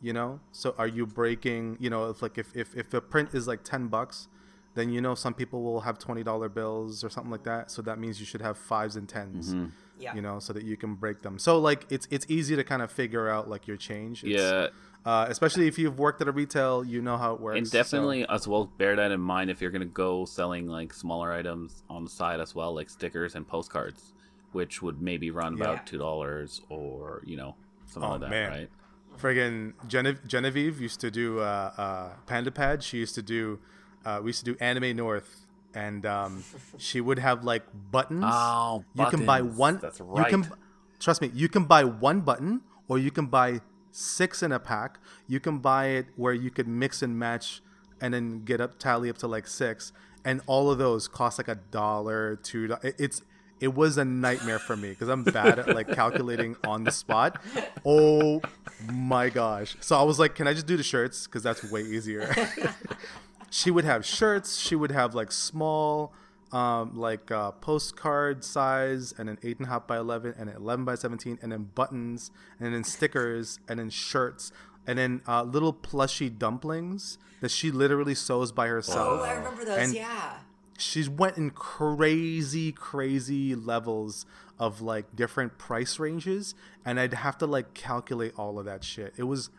[0.00, 1.76] You know, so are you breaking?
[1.78, 4.26] You know, if like if if if a print is like ten bucks,
[4.74, 7.70] then you know some people will have twenty dollar bills or something like that.
[7.70, 9.66] So that means you should have fives and 10s Mm-hmm.
[10.02, 10.14] Yeah.
[10.14, 11.38] You know, so that you can break them.
[11.38, 14.24] So like it's it's easy to kind of figure out like your change.
[14.24, 14.68] It's, Yeah.
[15.04, 17.58] Uh, especially if you've worked at a retail, you know how it works.
[17.58, 20.68] and so- definitely as well bear that in mind if you're going to go selling
[20.68, 24.12] like smaller items on the side as well like stickers and postcards
[24.52, 25.64] which would maybe run Yeah.
[25.64, 28.50] about two dollars or you know something Oh, like that man.
[28.50, 28.70] right
[29.20, 32.82] friggin' Gene- Genevieve used to do uh, uh, Panda Pad.
[32.82, 33.58] She used to do,
[34.04, 35.41] uh, we used to do Anime North,
[35.74, 36.44] and um,
[36.78, 38.24] she would have like buttons.
[38.26, 39.78] Oh, you can buy one.
[39.80, 40.50] That's You can, right.
[41.00, 44.98] trust me, you can buy one button, or you can buy six in a pack.
[45.26, 47.62] You can buy it where you could mix and match,
[48.00, 49.92] and then get up tally up to like six,
[50.24, 52.74] and all of those cost like a dollar, two.
[52.82, 53.22] It's
[53.60, 57.40] it was a nightmare for me because I'm bad at like calculating on the spot.
[57.86, 58.42] Oh
[58.92, 59.76] my gosh!
[59.80, 62.34] So I was like, can I just do the shirts because that's way easier.
[63.52, 64.56] she would have shirts.
[64.56, 66.12] She would have like small,
[66.52, 70.56] um, like uh, postcard size, and an eight and a half by eleven, and an
[70.56, 74.52] eleven by seventeen, and then buttons, and then stickers, and then shirts,
[74.86, 79.64] and then uh, little plushy dumplings that she literally sews by herself Oh, I remember
[79.64, 79.78] those.
[79.78, 80.38] And- yeah.
[80.78, 84.24] she's went in crazy crazy levels
[84.58, 89.12] of like different price ranges and i'd have to like calculate all of that shit
[89.16, 89.50] it was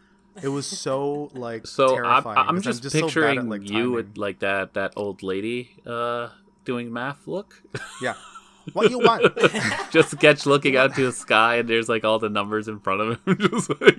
[0.41, 2.37] It was so like So I'm, terrifying.
[2.49, 5.75] I'm 'cause just, so bad picturing at, like, you with like that that old lady
[5.85, 6.29] uh
[6.65, 7.61] doing math look.
[8.01, 8.15] yeah.
[8.71, 9.23] What you want?
[9.91, 13.01] just sketch looking out to the sky and there's like all the numbers in front
[13.01, 13.37] of him.
[13.51, 13.97] just like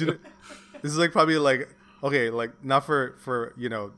[0.00, 0.18] you know-
[0.82, 1.68] this is like probably like
[2.04, 3.92] okay, like not for for you know.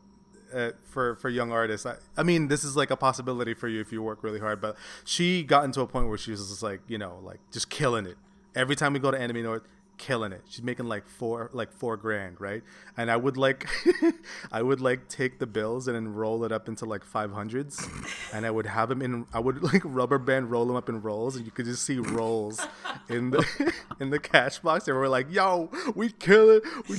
[0.55, 3.81] Uh, for for young artists, I, I mean, this is like a possibility for you
[3.81, 4.61] if you work really hard.
[4.61, 7.71] But she got into a point where she was just like, you know, like just
[7.71, 8.19] killing it.
[8.55, 9.63] Every time we go to Anime North,
[9.99, 10.43] killing it.
[10.49, 12.63] She's making like four like four grand, right?
[12.97, 13.69] And I would like
[14.53, 17.89] I would like take the bills and then roll it up into like five hundreds,
[18.33, 19.27] and I would have them in.
[19.33, 21.99] I would like rubber band roll them up in rolls, and you could just see
[21.99, 22.67] rolls
[23.09, 24.89] in the in the cash box.
[24.89, 26.99] And we're like, "Yo, we kill it." We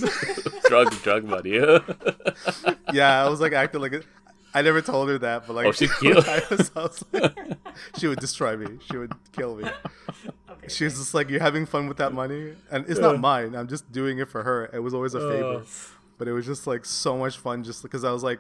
[0.67, 1.51] drug drug money.
[2.93, 4.06] yeah, I was like acting like.
[4.54, 7.04] A, I never told her that, but like Oh, she'd kill- I was, I was
[7.12, 7.38] like,
[7.98, 8.80] she would destroy me.
[8.89, 9.63] She would kill me.
[9.66, 10.68] Okay.
[10.68, 13.56] She was just like, "You're having fun with that money, and it's not mine.
[13.56, 14.70] I'm just doing it for her.
[14.74, 15.63] It was always a favor,
[16.18, 18.39] but it was just like so much fun, just because I was like,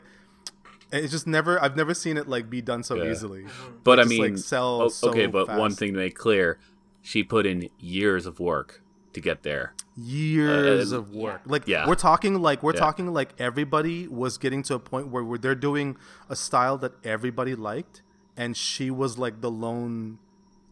[0.91, 1.61] it's just never.
[1.61, 3.11] I've never seen it like be done so Yeah.
[3.11, 3.45] easily.
[3.83, 5.25] But I Just, like, mean, sell o- so okay.
[5.25, 6.59] But one thing to make clear,
[7.01, 8.81] she put in years of work
[9.13, 9.73] to get there.
[9.95, 11.41] Years Uh, of work.
[11.45, 11.87] Like Yeah.
[11.87, 12.79] we're talking like we're Yeah.
[12.79, 15.97] talking like everybody was getting to a point where, where they're doing
[16.29, 18.01] a style that everybody liked,
[18.35, 20.19] and she was like the lone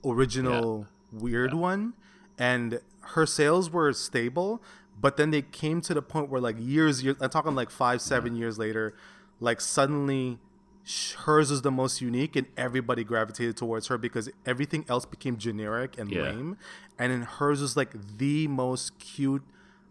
[0.03, 1.93] original weird one,
[2.37, 2.79] and
[3.15, 4.61] her sales were stable,
[4.99, 8.01] but then they came to the point where like years, years I'm talking like five,
[8.01, 8.93] seven years later,
[9.39, 10.37] like suddenly sh-
[11.25, 15.97] hers is the most unique and everybody gravitated towards her because everything else became generic
[15.97, 16.23] and Yeah.
[16.23, 16.57] lame
[16.97, 19.43] and then hers was like the most cute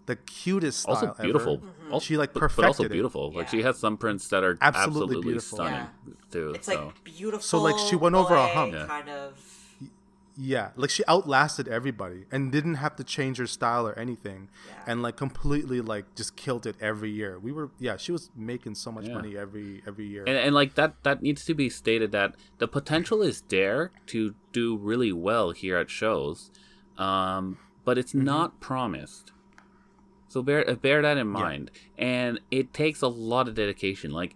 [0.07, 1.55] the cutest style Also beautiful.
[1.62, 1.92] ever.
[1.92, 2.92] Also, She, like, but, but also perfected it.
[2.92, 3.31] beautiful.
[3.33, 3.50] Like Yeah.
[3.50, 5.57] she has some prints that are Absolutely absolutely, beautiful.
[5.59, 5.87] stunning
[6.33, 6.53] too.
[6.57, 6.87] It's so.
[6.87, 7.42] like beautiful.
[7.42, 8.72] So, like, she went over a ballet hump.
[8.72, 8.87] Yeah.
[8.87, 9.50] Kind of.
[10.37, 14.49] Yeah like she outlasted everybody and didn't have to change her style or anything.
[14.69, 14.85] Yeah.
[14.87, 17.38] and like completely like just killed it every year.
[17.38, 19.14] We were yeah she was making so much Yeah.
[19.14, 20.25] money every every year.
[20.27, 24.35] And, and like that that needs to be stated that the potential is there to
[24.53, 26.51] do really well here at shows
[26.99, 28.25] um, but it's Mm-hmm.
[28.27, 29.33] not promised.
[30.29, 31.71] So bear uh, bear that in mind.
[31.99, 34.12] And it takes a lot of dedication.
[34.12, 34.35] Like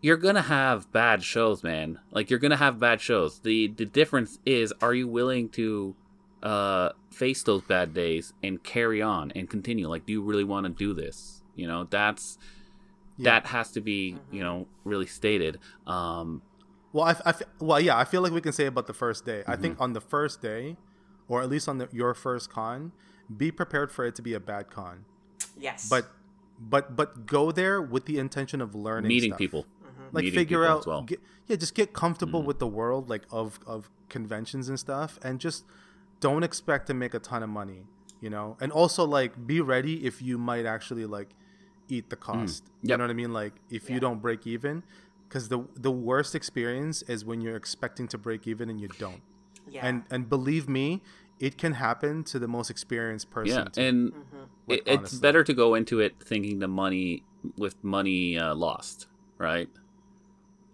[0.00, 4.38] you're gonna have bad shows man like you're gonna have bad shows the the difference
[4.46, 5.94] is are you willing to
[6.42, 10.64] uh face those bad days and carry on and continue like do you really want
[10.66, 12.38] to do this you know that's
[13.16, 13.24] Yeah.
[13.40, 16.42] that has to be you know really stated um
[16.92, 19.26] Well, I, I f- well, yeah, I feel like we can say about the first
[19.26, 19.40] day.
[19.46, 19.62] I Mm-hmm.
[19.62, 20.76] think on the first day,
[21.28, 22.92] or at least on the, your first con,
[23.36, 25.04] be prepared for it to be a bad con.
[25.60, 25.86] Yes.
[25.90, 26.04] But,
[26.58, 29.38] but, but go there with the intention of learning, meeting stuff.
[29.38, 29.66] people
[30.12, 30.98] like meeting figure out, as well.
[30.98, 31.06] Mm-hmm.
[31.06, 35.40] get, yeah, just get comfortable with the world, like of of conventions and stuff, and
[35.40, 35.64] just
[36.20, 37.84] don't expect to make a ton of money,
[38.20, 38.56] you know.
[38.60, 41.30] And also like be ready if you might actually like
[41.88, 42.64] eat the cost.
[42.82, 42.88] You Mm.
[42.90, 42.98] Yep.
[42.98, 43.32] know what I mean?
[43.32, 44.82] Like if you don't break even,
[45.28, 49.22] because the the worst experience is when you're expecting to break even and you don't.
[49.70, 49.86] yeah.
[49.86, 51.02] And and believe me,
[51.38, 53.58] it can happen to the most experienced person.
[53.58, 53.80] yeah too.
[53.80, 54.12] and
[54.66, 57.22] Like, it, it's better to go into it thinking the money
[57.56, 59.06] with money uh, lost
[59.38, 59.68] right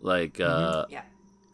[0.05, 0.79] like Mm-hmm.
[0.81, 1.03] uh yeah.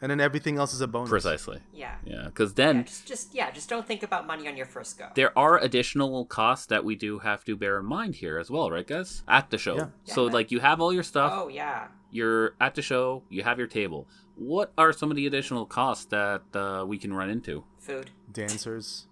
[0.02, 1.08] and then everything else is a bonus.
[1.10, 1.94] precisely Yeah.
[2.04, 4.98] yeah because Yeah, then just, just yeah, just don't think about money on your first
[4.98, 5.06] go.
[5.14, 8.70] there are additional costs that we do have to bear in mind here as well
[8.70, 9.86] right guys at the show Yeah.
[10.04, 10.32] so Yeah.
[10.38, 11.88] like you have all your stuff Oh yeah.
[12.10, 16.06] you're at the show you have your table what are some of the additional costs
[16.06, 18.10] that uh, we can run into Food.
[18.32, 19.06] Dancers.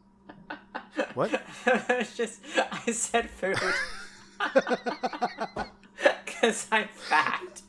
[1.15, 1.31] what?
[2.17, 2.41] Just
[2.87, 3.57] I said food.
[6.41, 7.63] Cause I'm fat.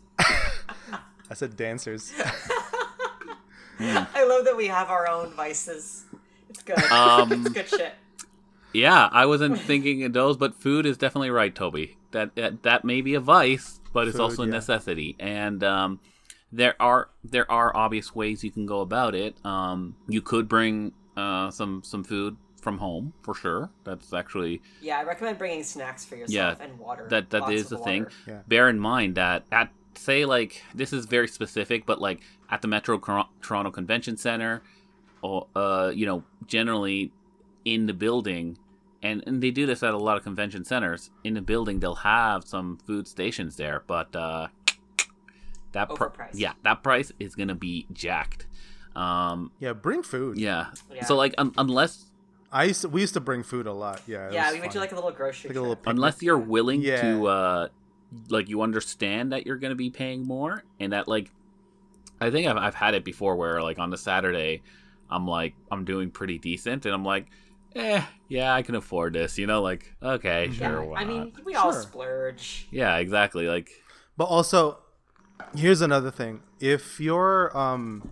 [1.30, 2.12] I said dancers.
[3.80, 6.06] I love that we have our own vices.
[6.50, 6.78] It's good.
[6.92, 7.94] Um, it's good shit.
[8.74, 11.98] Yeah, I wasn't thinking of those, but food is definitely right, Toby.
[12.12, 14.52] That that, that may be a vice, but it's Food, also a yeah.
[14.52, 15.16] necessity.
[15.20, 16.00] And um,
[16.52, 19.36] there are there are obvious ways you can go about it.
[19.46, 23.70] Um, you could bring uh, some some food from home for sure.
[23.86, 27.08] That's actually Yeah, I recommend bringing snacks for yourself Yeah, and water.
[27.10, 28.08] that that Lots is of the thing.
[28.28, 28.40] Yeah.
[28.48, 32.68] Bear in mind that at say like this is very specific, but like at the
[32.68, 34.62] Metro Cor- Toronto Convention Center,
[35.22, 37.12] or uh, you know, generally
[37.66, 38.58] in the building,
[39.04, 41.10] and and they do this at a lot of convention centers.
[41.24, 44.48] In the building, they'll have some food stations there, but uh,
[45.72, 46.30] that pr- Overpriced.
[46.34, 48.48] yeah, that price is gonna be jacked.
[48.96, 50.38] Um, Yeah, bring food.
[50.38, 50.68] yeah.
[50.94, 51.06] Yeah.
[51.06, 52.06] So like un- unless
[52.52, 54.02] I used to, we used to bring food a lot.
[54.08, 54.32] Yeah.
[54.32, 56.82] Yeah, was we went to like a little grocery Like a little unless you're willing
[56.82, 57.02] Yeah.
[57.02, 57.68] to uh
[58.30, 61.32] like you understand that you're going to be paying more and that like
[62.20, 64.62] i think I've, I've had it before where like on the saturday
[65.10, 67.28] i'm like i'm doing pretty decent and i'm like
[67.76, 69.38] eh, yeah, I can afford this.
[69.38, 71.46] You know, like okay, sure, yeah, I mean, not?
[71.46, 72.68] we all splurge.
[72.72, 73.48] Yeah, exactly.
[73.48, 73.70] Like
[74.18, 74.80] But also,
[75.56, 78.12] here's another thing: if you're, um,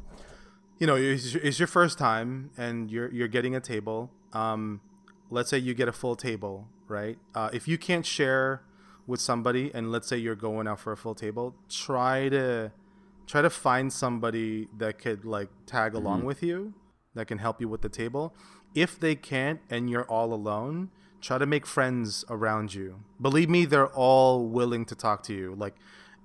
[0.80, 4.12] you know, it's, it's your first time and you're you're getting a table.
[4.34, 4.82] Um,
[5.30, 7.18] let's say you get a full table, right?
[7.34, 8.62] Uh, if you can't share
[9.08, 12.72] with somebody, and let's say you're going out for a full table, try to
[13.26, 16.06] try to find somebody that could like tag mm-hmm.
[16.06, 16.74] along with you,
[17.16, 18.34] that can help you with the table.
[18.76, 20.92] If they can't, and you're all alone,
[21.22, 23.00] try to make friends around you.
[23.20, 25.56] Believe me, they're all willing to talk to you.
[25.58, 25.76] Like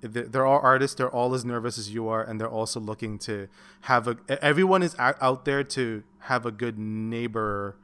[0.01, 3.17] there there are artists they're all as nervous as you are and they're also looking
[3.17, 3.47] to
[3.81, 7.77] have a everyone is out there to have a good neighbor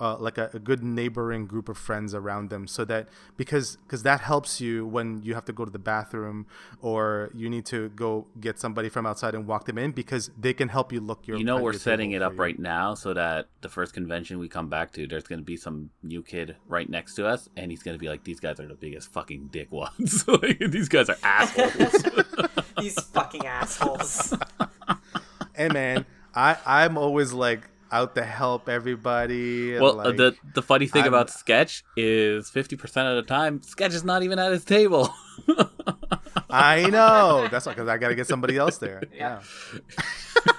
[0.00, 4.02] uh, like a, a good neighboring group of friends around them so that because because
[4.02, 6.46] that helps you when you have to go to the bathroom
[6.80, 10.52] or you need to go get somebody from outside and walk them in because they
[10.52, 12.38] can help you look your you know, at we're your setting it up you.
[12.38, 15.56] right now so that the first convention we come back to, there's going to be
[15.56, 18.60] some new kid right next to us, and he's going to be like, "These guys
[18.60, 20.26] are the biggest fucking dick ones.
[20.28, 22.04] like, these guys are assholes."
[22.80, 24.34] These fucking assholes.
[25.56, 30.62] hey man i i'm always like out to help everybody well, uh, like, the the
[30.62, 34.38] funny thing I'm- about Sketch is fifty percent of the time, Sketch is not even
[34.38, 35.14] at his table.
[36.50, 37.48] I know.
[37.50, 39.02] That's because I got to get somebody else there.
[39.14, 39.40] Yeah.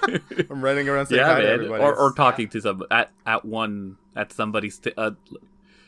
[0.08, 0.18] Yeah.
[0.50, 1.82] I'm running around saying yeah, hi to everybody.
[1.82, 4.78] Or, or talking to some at at one at somebody's.
[4.78, 5.10] T- uh,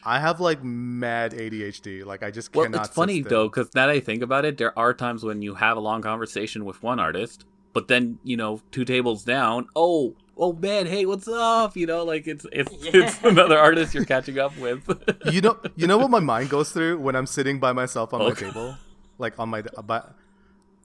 [0.04, 2.04] I have like mad ADHD.
[2.04, 2.86] Like I just well, cannot.
[2.86, 5.40] it's funny sit though because now that I think about it, there are times when
[5.40, 9.68] you have a long conversation with one artist, but then you know two tables down,
[9.74, 10.14] oh.
[10.40, 11.76] Oh man, hey, what's up?
[11.76, 14.82] You know, like it's it's it's another artist you're catching up with.
[15.32, 18.20] You know, you know what my mind goes through when I'm sitting by myself on
[18.20, 18.76] my table,
[19.18, 19.60] like on my.
[19.76, 20.14] Uh, but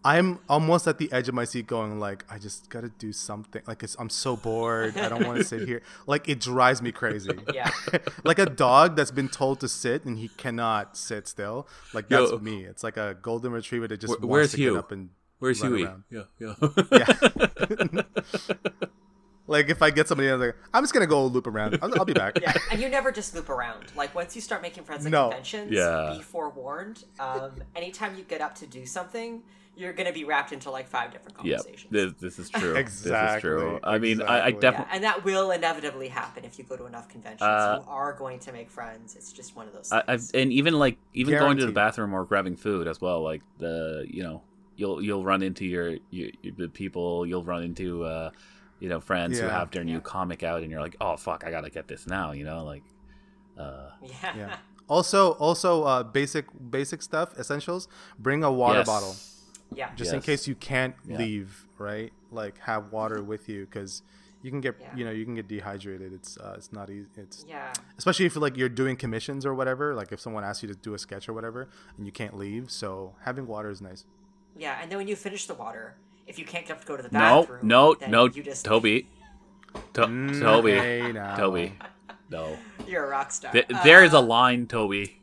[0.04, 3.62] I'm almost at the edge of my seat, going like, I just gotta do something.
[3.66, 4.98] Like it's, I'm so bored.
[4.98, 5.82] I don't want to sit here.
[6.08, 7.32] Like it drives me crazy.
[7.54, 7.70] Yeah.
[8.26, 11.68] like a dog that's been told to sit and he cannot sit still.
[11.94, 12.40] Like that's Yo.
[12.40, 12.66] me.
[12.66, 14.72] It's like a golden retriever that just Where- wants where's to Hugh?
[14.72, 15.84] get up and Where's run Huey?
[15.86, 16.04] around.
[16.10, 16.56] Yeah, yeah.
[16.92, 18.02] Yeah.
[19.48, 21.78] Like if I get somebody else, like, I'm just gonna go loop around.
[21.82, 22.38] I'll, I'll be back.
[22.42, 23.86] Yeah, and you never just loop around.
[23.96, 25.30] Like once you start making friends at No.
[25.30, 26.16] conventions, Yeah.
[26.18, 27.04] be forewarned.
[27.20, 29.44] Um, anytime you get up to do something,
[29.76, 31.92] you're gonna be wrapped into like five different yeah, conversations.
[31.92, 32.76] this, this is true.
[32.76, 33.12] exactly.
[33.12, 33.80] This is true.
[33.84, 34.54] I mean, I, I exactly.
[34.54, 34.96] yeah, definitely.
[34.96, 37.42] and that will inevitably happen if you go to enough conventions.
[37.42, 39.16] Uh, you are going to make friends.
[39.16, 40.32] It's just one of those I, things.
[40.34, 43.22] I've and even like even going to the bathroom or grabbing food as well.
[43.24, 44.42] Like the you know
[44.76, 48.30] you'll you'll run into your, your, your the people you'll run into uh
[48.84, 50.00] you know friends who have their new Yeah.
[50.16, 52.84] comic out and you're like oh fuck I gotta get this now you know like
[53.58, 54.36] uh yeah.
[54.38, 54.56] Yeah.
[54.90, 57.88] Also, also uh, basic basic stuff, essentials.
[58.20, 58.86] Bring a water yes.
[58.88, 59.16] bottle
[59.74, 59.90] Yeah.
[59.96, 61.18] just in case you can't Yeah.
[61.20, 61.66] leave.
[61.78, 64.04] Right, like have water with you because
[64.44, 64.96] you can get Yeah.
[64.98, 66.12] you know you can get dehydrated.
[66.14, 67.08] It's uh, it's not easy.
[67.16, 67.72] It's Yeah.
[67.98, 69.96] especially if like you're doing commissions or whatever.
[69.96, 72.70] Like if someone asks you to do a sketch or whatever and you can't leave,
[72.70, 74.04] so having water is nice.
[74.58, 74.78] Yeah.
[74.82, 75.96] And then when you finish the water,
[76.28, 78.66] if you can't get up to go to the bathroom, no then no you just
[78.66, 79.08] Toby
[79.94, 81.36] to- Mm, Toby hey now.
[81.36, 81.74] Toby
[82.30, 82.58] no
[82.88, 83.52] You're a rock star.
[83.52, 85.20] Th- there is a Uh, line Toby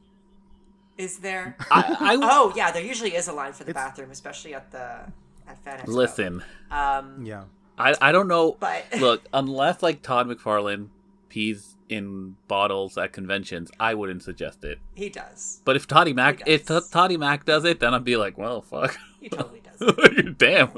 [0.98, 1.56] Is there?
[1.70, 4.70] I, I oh yeah, there usually is a line for the It's- bathroom, especially at
[4.70, 5.00] the
[5.48, 5.88] at Fan Expo.
[5.88, 7.44] listen Um, Yeah.
[7.78, 10.88] I I don't know but Look, unless like Todd McFarlane
[11.28, 14.78] pees in bottles at conventions, I wouldn't suggest it.
[14.94, 15.60] he does.
[15.64, 16.84] But if Toddy Mac, if does.
[16.88, 19.69] T- Toddy Mac does it, then I'd be like, well, fuck, He totally does.
[20.38, 20.68] damn.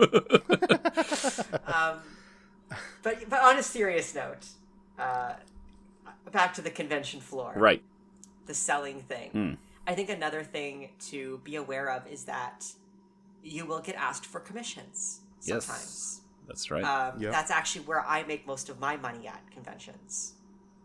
[1.66, 1.98] um,
[3.02, 4.46] but but on a serious note,
[4.98, 5.34] uh,
[6.30, 7.52] back to the convention floor.
[7.56, 7.82] right.
[8.46, 9.30] The selling thing.
[9.30, 9.52] Hmm.
[9.86, 12.66] I think another thing to be aware of is that
[13.42, 15.64] you will get asked for commissions Yes.
[15.64, 16.20] sometimes.
[16.48, 16.84] That's right.
[16.84, 17.32] Um, Yep.
[17.32, 20.34] That's actually where I make most of my money at conventions.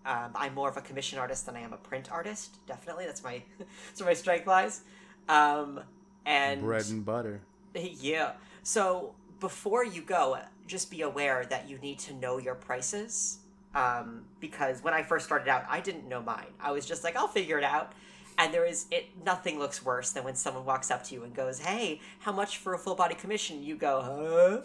[0.06, 2.58] Um, I'm more of a commission artist than I am a print artist.
[2.66, 3.42] Definitely, that's my
[3.88, 4.82] that's where my strength lies.
[5.30, 5.82] Um,
[6.26, 7.42] and Bread and butter.
[7.76, 8.34] Yeah.
[8.64, 13.40] So before you go, just be aware that you need to know your prices.
[13.76, 16.48] Um, because when I first started out, I didn't know mine.
[16.60, 17.94] I was just like, I'll figure it out.
[18.40, 19.06] And there is it.
[19.26, 22.58] Nothing looks worse than when someone walks up to you and goes, "Hey, how much
[22.58, 24.62] for a full body commission?" You go,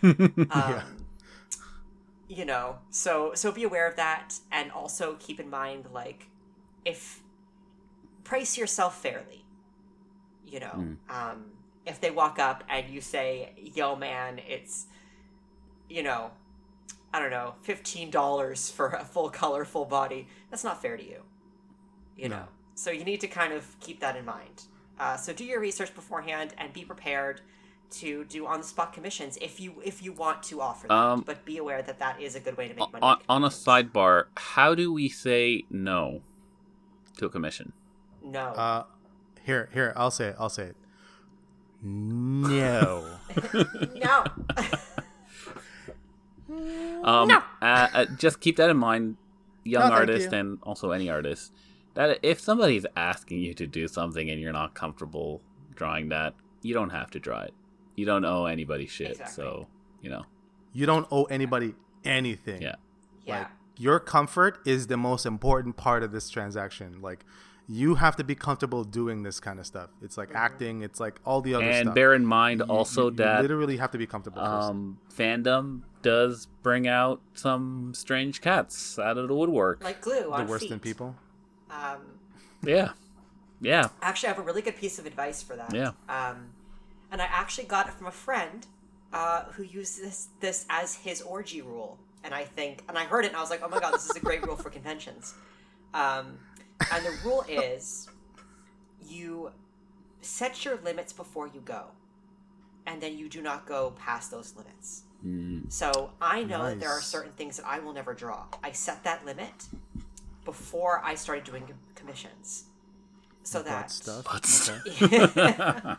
[0.00, 0.14] "Huh."
[0.50, 1.00] um,
[2.30, 6.28] you know so so be aware of that and also keep in mind like
[6.84, 7.20] if
[8.22, 9.44] price yourself fairly
[10.46, 11.44] you know um
[11.90, 14.86] if they walk up and you say yo man it's
[15.88, 16.30] you know
[17.12, 21.20] i don't know $15 for a full color full body that's not fair to you
[22.16, 22.36] you No.
[22.36, 24.64] know so you need to kind of keep that in mind
[24.98, 27.40] uh, so do your research beforehand and be prepared
[27.90, 30.94] to do on the spot commissions if you if you want to offer that.
[30.94, 33.02] Um, but be aware that that is a good way to make money.
[33.02, 36.20] on, on a sidebar, how do we say no
[37.16, 37.72] to a commission?
[38.22, 38.40] No.
[38.50, 38.84] Uh,
[39.42, 40.36] here, here, I'll say it.
[40.38, 40.76] I'll say it.
[41.82, 43.18] No.
[43.96, 44.24] no.
[47.04, 49.16] Um, uh, uh, just keep that in mind,
[49.64, 50.38] young No, artist you.
[50.38, 51.52] and also any artist.
[51.94, 55.42] That if somebody's asking you to do something and you're not comfortable
[55.74, 57.54] drawing that, you don't have to draw it.
[57.96, 59.12] You don't owe anybody shit.
[59.12, 59.34] Exactly.
[59.34, 59.66] So
[60.02, 60.26] you know,
[60.72, 61.74] you don't owe anybody
[62.04, 62.62] anything.
[62.62, 62.74] yeah.
[63.24, 63.38] yeah.
[63.38, 67.00] Like your comfort is the most important part of this transaction.
[67.00, 67.24] Like
[67.72, 69.90] you have to be comfortable doing this kind of stuff.
[70.02, 70.82] It's like acting.
[70.82, 71.94] It's like all the other And stuff.
[71.94, 74.40] bear in mind You- you- also you that literally have to be comfortable.
[74.42, 79.84] um, fandom does bring out some strange cats out of the woodwork.
[79.84, 80.72] like glue the on worst feet.
[80.72, 81.14] in people.
[81.70, 81.98] Um,
[82.62, 82.90] yeah,
[83.60, 83.88] yeah.
[84.02, 85.72] actually, I have a really good piece of advice for that.
[85.72, 85.92] Yeah.
[86.08, 86.50] Um,
[87.12, 88.66] and I actually got it from a friend
[89.12, 91.98] uh, who used this this as his orgy rule.
[92.24, 94.08] And I think, and I heard it, and I was like, oh my god, this
[94.10, 95.34] is a great rule for conventions.
[95.94, 96.38] Um,
[96.92, 98.08] and the rule is,
[99.08, 99.50] you
[100.20, 101.84] set your limits before you go,
[102.86, 105.02] and then you do not go past those limits.
[105.26, 108.44] Mm, So I know that there are certain things that I will never draw.
[108.64, 109.66] I set that limit
[110.44, 111.64] before I started doing
[111.94, 112.64] commissions,
[113.42, 114.24] so Butt that stuff.
[114.24, 114.70] But-
[115.02, 115.94] Okay.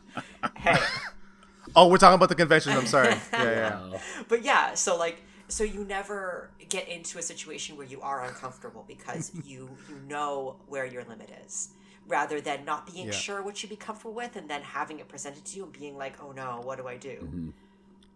[0.58, 0.78] hey,
[1.76, 2.76] Oh, we're talking about the conventions.
[2.76, 3.14] I'm sorry.
[3.32, 4.00] Yeah, yeah.
[4.28, 5.22] but yeah, so like,
[5.52, 10.56] so you never get into a situation where you are uncomfortable because you you know
[10.68, 11.70] where your limit is,
[12.08, 13.12] rather than not being Yeah.
[13.26, 15.98] sure what you'd be comfortable with and then having it presented to you and being
[15.98, 17.18] like, oh no, what do I do?
[17.22, 17.54] Mhm.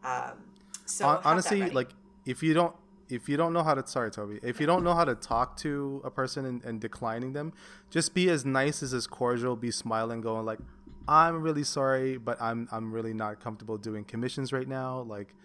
[0.03, 0.37] Um,
[0.85, 1.89] so Hon- honestly, like
[2.25, 2.75] if you don't
[3.07, 5.57] if you don't know how to sorry Toby, if you don't know how to talk
[5.57, 7.53] to a person and, and declining them,
[7.91, 10.59] just be as nice as as cordial, be smiling, going like,
[11.07, 15.01] I'm really sorry, but I'm I'm really not comfortable doing commissions right now.
[15.01, 15.35] Like,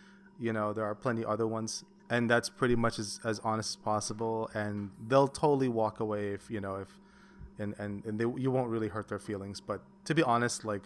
[0.41, 1.84] you know, there are plenty other ones.
[2.09, 6.51] And that's pretty much as, as honest as possible, and they'll totally walk away if
[6.51, 6.88] you know if,
[7.57, 9.61] and and and they you won't really hurt their feelings.
[9.61, 10.82] But to be honest, like,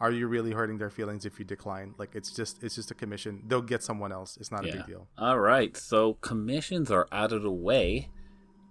[0.00, 1.94] are you really hurting their feelings if you decline?
[1.98, 3.42] Like it's just it's just a commission.
[3.46, 4.38] They'll get someone else.
[4.38, 5.06] It's not a big deal.
[5.18, 8.08] All right, so commissions are out of the way.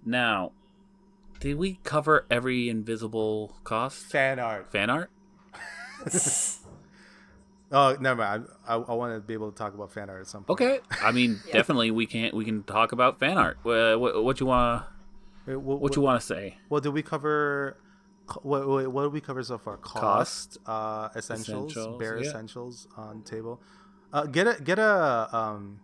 [0.04, 0.54] Now,
[1.40, 4.00] did we cover every invisible cost?
[4.06, 4.72] Fan art.
[4.72, 5.12] Fan art?
[7.72, 8.46] Oh, never mind.
[8.68, 10.62] I, I, I want to be able to talk about fan art at some point.
[10.62, 10.80] Okay.
[11.02, 11.54] I mean, Yeah.
[11.54, 13.58] definitely we can we can talk about fan art.
[13.64, 14.86] What, what, what you want
[15.46, 16.58] Wait, what, what you want to say?
[16.70, 17.78] Well, did we cover?
[18.26, 19.78] co- Wait, wait, what did we cover so far?
[19.78, 20.58] Cost.
[20.66, 22.30] uh, essentials, Essentials, bare yeah.
[22.30, 23.60] essentials on table.
[24.14, 25.80] Uh, get a get a um,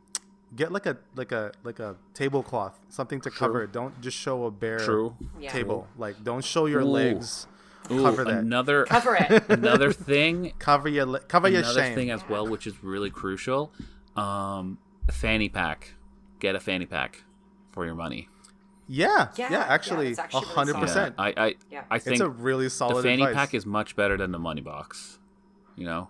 [0.56, 3.74] get like a like a like a tablecloth, something to cover it.
[3.74, 5.16] Don't just show a bare True.
[5.40, 5.50] Yeah.
[5.52, 5.88] table.
[5.98, 6.86] Like, don't show your Ooh.
[6.86, 7.48] legs.
[7.92, 8.34] Ooh, Cover that.
[8.36, 9.44] another cover it.
[9.50, 11.96] another thing Cover your le- cover your another shame.
[11.96, 13.74] thing as well, which is really crucial.
[14.16, 14.78] Um,
[15.08, 15.94] a fanny pack.
[16.40, 17.24] Get a fanny pack
[17.72, 18.30] for your money.
[18.88, 21.16] yeah, Yeah, yeah, yeah, actually, it's actually a really hundred percent.
[21.18, 21.84] I I, Yeah.
[21.92, 23.36] I think It's a really solid the fanny advice.
[23.36, 25.20] pack is much better than the money box.
[25.76, 26.10] You know.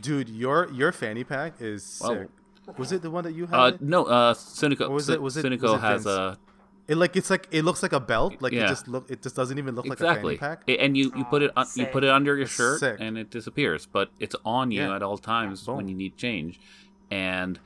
[0.00, 2.12] Dude, your your fanny pack is Well,
[2.66, 2.78] sick.
[2.78, 3.54] Was it the one that you had?
[3.58, 4.88] Uh, no, uh, Sunico.
[4.88, 6.16] Or was it- was it- Sunico was it has Vince?
[6.16, 6.38] a
[6.92, 8.34] It like it's like it looks like a belt.
[8.40, 8.64] Like Yeah.
[8.64, 10.68] it just look it just doesn't even look exactly, like a fanny pack.
[10.68, 12.80] A- and you you put it Oh, on, you put it under your It's shirt
[12.80, 12.96] sick.
[13.00, 14.96] and it disappears, but it's on you Yeah.
[14.96, 15.76] at all times Boom.
[15.78, 16.60] when you need change.
[17.10, 17.58] And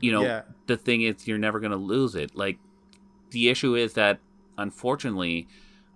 [0.00, 0.42] you know Yeah.
[0.66, 2.34] the thing is, you're never gonna lose it.
[2.34, 2.58] Like
[3.30, 4.18] the issue is that
[4.58, 5.46] unfortunately,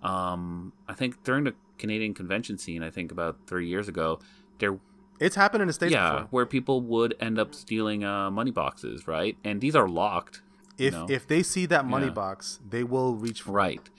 [0.03, 4.19] um, I think during the Canadian convention scene, I think about three years ago,
[4.59, 4.79] there
[5.19, 6.27] It's happened in the states yeah, before.
[6.31, 9.37] where people would end up stealing uh, money boxes, right?
[9.43, 10.41] And these are locked.
[10.77, 11.07] If know?
[11.09, 12.11] if they see that money Yeah.
[12.13, 13.53] box, they will reach for it.
[13.53, 13.89] Right.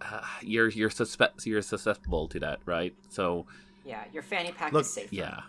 [0.00, 2.94] Uh, you're you're suspe- you're susceptible to that, right?
[3.08, 3.46] So
[3.84, 5.12] Yeah, your fanny pack Look, is safe.
[5.12, 5.42] yeah,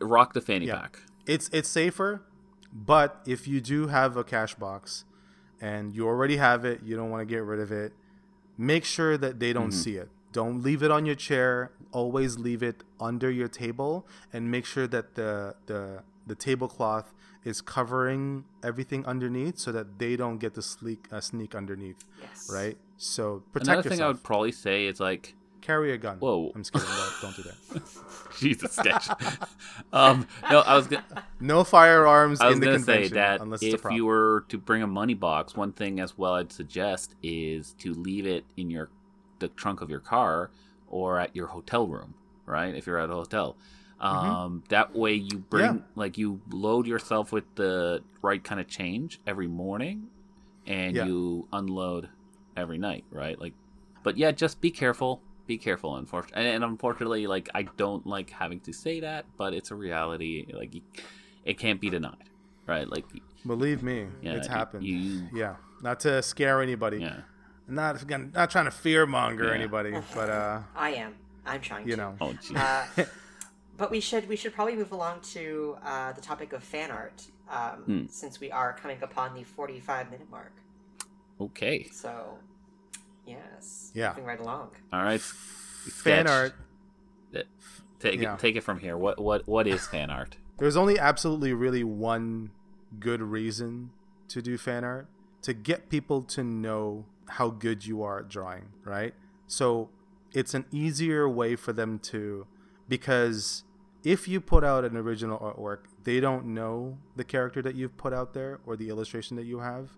[0.00, 0.80] rock the fanny Yeah.
[0.80, 0.98] pack.
[1.26, 2.22] It's it's safer,
[2.72, 5.04] but if you do have a cash box
[5.60, 7.92] and you already have it, you don't want to get rid of it,
[8.56, 9.80] make sure that they don't Mm-hmm.
[9.84, 10.08] see it.
[10.32, 11.72] Don't leave it on your chair.
[11.92, 17.12] Always leave it under your table and make sure that the the the tablecloth
[17.44, 22.50] is covering everything underneath so that they don't get to sleek uh, sneak underneath, Yes.
[22.52, 22.76] right?
[22.96, 26.16] So protect Another thing I would probably say is like, Carry a gun.
[26.18, 26.50] Whoa.
[26.54, 26.88] I'm just kidding.
[26.88, 27.82] Don't, don't do that.
[28.38, 29.08] Jesus, sketch.
[29.92, 31.04] um, no, I was gonna,
[31.40, 34.06] No firearms I was in the gonna say convention that unless it's a if you
[34.06, 38.26] were to bring a money box, one thing as well I'd suggest is to leave
[38.26, 38.88] it in your
[39.38, 40.50] the trunk of your car
[40.88, 42.14] or at your hotel room,
[42.46, 42.74] right?
[42.74, 43.56] If you're at a hotel.
[44.00, 45.76] Um, That way you bring Mm-hmm.
[45.76, 45.82] Yeah.
[45.94, 50.08] like you load yourself with the right kind of change every morning,
[50.66, 51.04] and Yeah.
[51.06, 52.08] you unload
[52.56, 53.38] every night, right?
[53.40, 53.54] Like,
[54.02, 55.22] but yeah, just be careful.
[55.46, 55.96] be careful.
[55.96, 59.74] Unfortunately, and, and unfortunately, like I don't like having to say that, but it's a
[59.74, 60.46] reality.
[60.52, 60.72] Like
[61.44, 62.30] it can't be denied,
[62.68, 62.88] right?
[62.88, 63.04] Like
[63.44, 64.84] Believe me, yeah, it's you- happened.
[64.84, 66.98] You, yeah, not to scare anybody.
[66.98, 67.20] yeah.
[67.66, 69.54] Not again, not trying to fear monger Yeah.
[69.54, 71.14] anybody, but uh, I am.
[71.46, 72.00] I'm trying you to.
[72.02, 72.56] know, Oh, geez.
[72.56, 72.86] Uh,
[73.80, 77.18] but we should we should probably move along to uh, the topic of fan art,
[77.48, 78.06] um, Hmm.
[78.08, 80.52] since we are coming upon the 45 minute mark.
[81.40, 81.88] okay.
[81.90, 82.38] So,
[83.26, 84.10] yes, Yeah.
[84.10, 84.68] moving right along.
[84.92, 85.20] All right.
[85.20, 86.28] fan Sketch.
[86.28, 86.54] art.
[87.98, 88.34] Take Yeah.
[88.34, 88.38] it.
[88.38, 88.96] Take it from here.
[88.96, 90.36] What what what is fan art?
[90.58, 92.50] There's only absolutely really one
[92.98, 93.90] good reason
[94.28, 95.06] to do fan art
[95.42, 99.14] to get people to know how good you are at drawing, right?
[99.46, 99.90] So
[100.32, 102.46] it's an easier way for them to
[102.88, 103.64] because
[104.04, 108.12] if you put out an original artwork, they don't know the character that you've put
[108.12, 109.90] out there or the illustration that you have.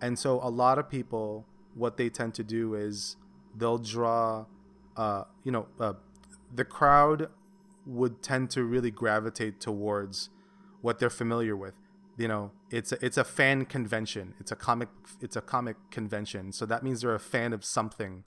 [0.00, 3.16] And so a lot of people what they tend to do is
[3.56, 4.46] they'll draw
[4.98, 5.94] uh, you know, uh,
[6.52, 7.30] the crowd
[7.86, 10.28] would tend to really gravitate towards
[10.82, 11.78] what they're familiar with.
[12.18, 14.34] You know, it's a, it's a fan convention.
[14.40, 14.88] It's a comic
[15.20, 16.52] it's a comic convention.
[16.52, 18.24] So that means they're a fan of something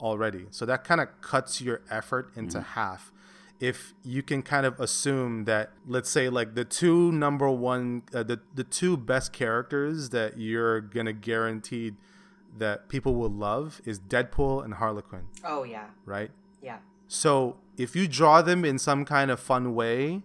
[0.00, 0.46] already.
[0.50, 3.11] So that kind of cuts your effort into half.
[3.70, 8.24] If you can kind of assume that let's say like the two number one uh,
[8.24, 11.92] the the two best characters that you're going to guarantee
[12.58, 16.30] that people will love is Deadpool and Harlequin, Oh yeah, right?
[16.60, 16.78] yeah.
[17.06, 20.22] So if you draw them in some kind of fun way,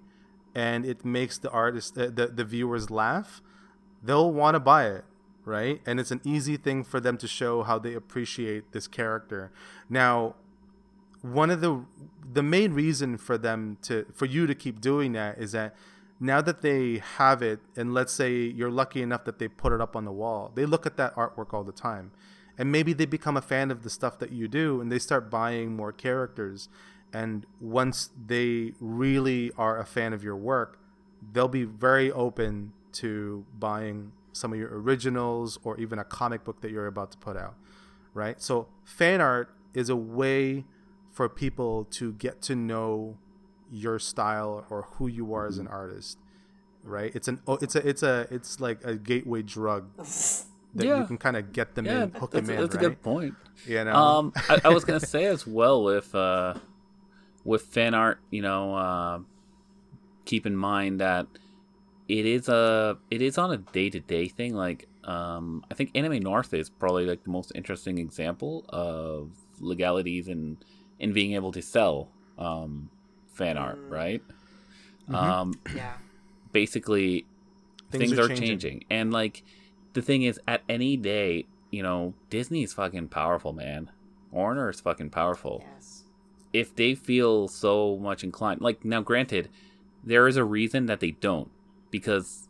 [0.55, 3.41] and it makes the artist, uh, the the viewers laugh,
[4.03, 5.05] they'll want to buy it,
[5.45, 5.79] right?
[5.85, 9.51] And it's an easy thing for them to show how they appreciate this character.
[9.89, 10.35] Now,
[11.21, 11.83] one of the
[12.33, 15.75] the main reason for them to for you to keep doing that is that
[16.19, 19.79] now that they have it and let's say you're lucky enough that they put it
[19.79, 22.11] up on the wall they look at that artwork all the time.
[22.59, 25.29] And maybe they become a fan of the stuff that you do and they start
[25.29, 26.69] buying more characters.
[27.13, 30.79] And once they really are a fan of your work
[31.33, 36.61] they'll be very open to buying some of your originals or even a comic book
[36.61, 37.55] that you're about to put out
[38.17, 38.41] right?
[38.41, 40.65] So fan art is a way
[41.17, 43.17] for people to get to know
[43.71, 46.17] your style or who you are as an artist
[46.83, 49.89] right it's an oh, it's a it's a it's like a gateway drug
[50.75, 50.97] that Yeah.
[50.97, 53.01] you can kind of get them Yeah, in hook that's, them in that's a good
[53.01, 53.35] point.
[53.65, 56.53] you know Um, I, I was gonna say as well with uh,
[57.45, 59.19] with fan art, you know, uh,
[60.25, 61.27] keep in mind that
[62.07, 64.55] it is a it is on a day to day thing.
[64.55, 70.27] Like, um, I think Anime North is probably like the most interesting example of legalities
[70.27, 70.57] and
[70.99, 72.89] in being able to sell um,
[73.33, 73.91] fan art, Mm.
[73.91, 74.23] right?
[75.09, 75.13] Mhm.
[75.15, 75.93] Um, Yeah.
[76.51, 77.25] basically
[77.91, 78.47] Things things, are are, changing.
[78.59, 78.85] changing.
[78.89, 79.43] and like
[79.93, 83.89] the thing is at any day you know disney's fucking powerful man
[84.31, 86.03] warner is fucking powerful Yes.
[86.53, 89.49] if they feel so much inclined like now granted
[90.03, 91.49] there is a reason that they don't
[91.91, 92.49] because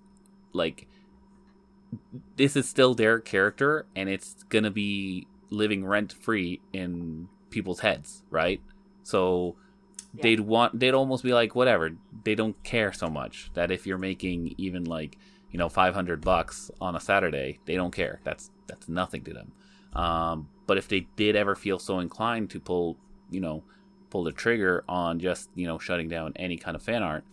[0.54, 0.88] like
[2.36, 8.24] this is still their character and it's gonna be living rent free in people's heads
[8.30, 8.62] right
[9.04, 9.56] so
[10.14, 10.22] Yeah.
[10.24, 11.92] they'd want they'd almost be like whatever
[12.24, 15.18] they don't care so much that if you're making even like
[15.52, 19.52] you know 500 bucks on a saturday they don't care that's that's nothing to them
[19.94, 22.98] um, but if they did ever feel so inclined to pull
[23.32, 23.64] you know
[24.10, 27.24] pull the trigger on just you know shutting down any kind of fan art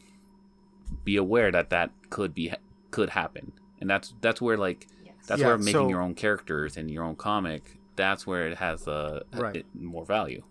[1.05, 2.53] be aware that that could be
[2.91, 5.15] could happen and that's that's where like Yes.
[5.27, 8.59] that's Yeah, where making so- your own characters and your own comic that's where it
[8.59, 9.53] has a, a Right.
[9.55, 10.43] bit more value.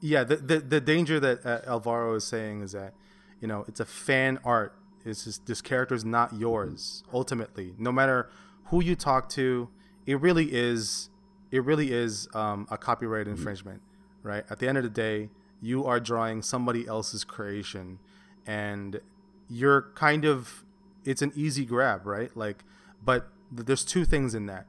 [0.00, 2.94] Yeah the, the the danger that uh, alvaro is saying is that
[3.40, 4.74] you know it's a fan art.
[5.04, 7.74] It's just this character is not yours ultimately.
[7.78, 8.28] No matter
[8.66, 9.68] who you talk to
[10.06, 11.10] it really is
[11.50, 13.82] it really is um, a copyright infringement
[14.22, 14.44] right?
[14.50, 15.30] At the end of the day
[15.60, 17.98] you are drawing somebody else's creation
[18.46, 19.00] and
[19.48, 20.64] you're kind of
[21.04, 22.36] it's an easy grab right?
[22.36, 22.62] Like
[23.04, 24.66] but th- there's two things in that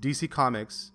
[0.00, 0.92] dc comics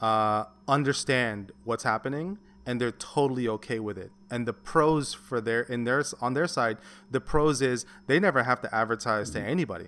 [0.00, 4.10] uh, understand what's happening and they're totally okay with it.
[4.28, 6.78] And the pros for their in their on their side,
[7.10, 9.86] the pros is they never have to advertise to anybody.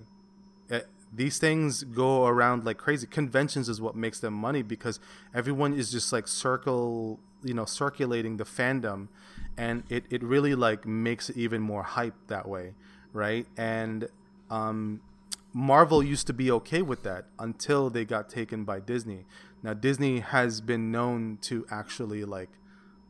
[0.71, 0.81] Uh,
[1.13, 3.07] these things go around like crazy.
[3.07, 5.01] Conventions is what makes them money because
[5.35, 9.09] everyone is just like circle, you know, circulating the fandom,
[9.57, 12.75] and it it really like makes it even more hype that way,
[13.13, 13.47] right?
[13.57, 14.09] And
[14.51, 15.01] um,
[15.53, 19.25] Marvel used to be okay with that until they got taken by Disney.
[19.63, 22.51] Now Disney has been known to actually like,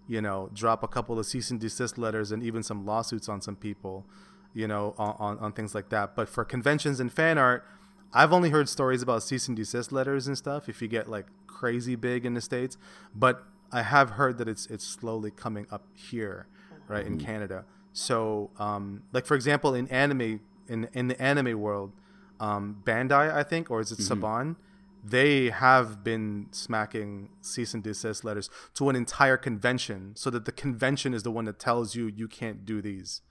[0.07, 3.43] you know, drop a couple of cease and desist letters and even some lawsuits on
[3.43, 4.07] some people,
[4.55, 6.15] you know, on, on, on things like that.
[6.15, 7.67] But for conventions and fan art,
[8.13, 11.27] I've only heard stories about cease and desist letters and stuff if you get like
[11.47, 12.79] crazy big in the States.
[13.15, 16.47] But I have heard that it's it's slowly coming up here,
[16.87, 17.67] right in Canada.
[17.93, 21.93] So, um, like for example, in anime, in in the anime world,
[22.41, 24.57] um, Bandai, I think, or is it Saban?
[25.05, 30.53] They have been smacking cease and desist letters to an entire convention, so that the
[30.53, 33.23] convention is the one that tells you you can't do these.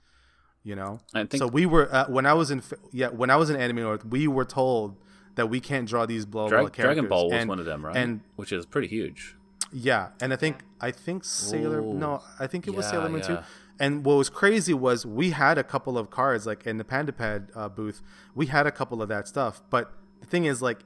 [0.64, 1.00] You know,
[1.34, 4.04] so we were uh, when I was in yeah when I was in Anime North,
[4.04, 4.96] we were told
[5.36, 6.84] that we can't draw these blah blah Dra- characters.
[6.84, 7.96] Dragon Ball was And- one of them, right?
[7.96, 9.36] And Which is pretty huge.
[9.72, 11.94] yeah, and I think I think Sailor Ooh.
[11.94, 13.38] no, I think it was Yeah, Sailor Moon too.
[13.78, 13.86] Yeah.
[13.86, 17.48] And what was crazy was we had a couple of cards like in the PandaPad
[17.54, 18.02] uh, booth.
[18.34, 20.80] We had a couple of that stuff, but the thing is like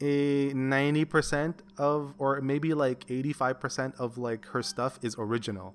[0.00, 5.74] a 90% of or maybe like 85% of like her stuff is original.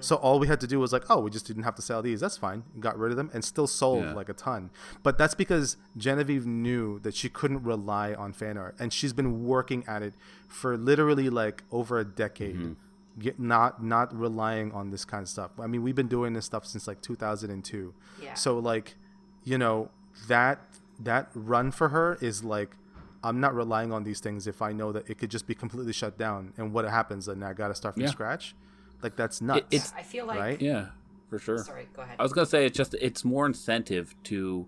[0.00, 2.02] So all we had to do was like, oh, we just didn't have to sell
[2.02, 2.20] these.
[2.20, 2.64] That's fine.
[2.78, 4.12] Got rid of them and still sold Yeah.
[4.12, 4.68] like a ton.
[5.02, 9.46] But that's because Genevieve knew that she couldn't rely on fan art, and she's been
[9.46, 10.12] working at it
[10.48, 12.76] for literally like over a decade.
[13.18, 15.50] Get not not relying on this kind of stuff.
[15.58, 17.94] I mean, we've been doing this stuff since like 2002.
[18.22, 18.34] Yeah.
[18.34, 18.96] So like,
[19.44, 19.90] you know,
[20.28, 20.58] that
[21.00, 22.76] that run for her is like
[23.24, 25.92] I'm not relying on these things if I know that it could just be completely
[25.94, 28.10] shut down and what happens then I got to start from Yeah.
[28.10, 28.54] scratch.
[29.02, 29.66] Like that's nuts.
[29.70, 30.38] it's- I feel like.
[30.38, 30.60] right?
[30.60, 30.88] Yeah,
[31.30, 31.58] for sure.
[31.58, 32.16] Sorry, go ahead.
[32.18, 34.66] I was gonna say it's just it's more incentive to,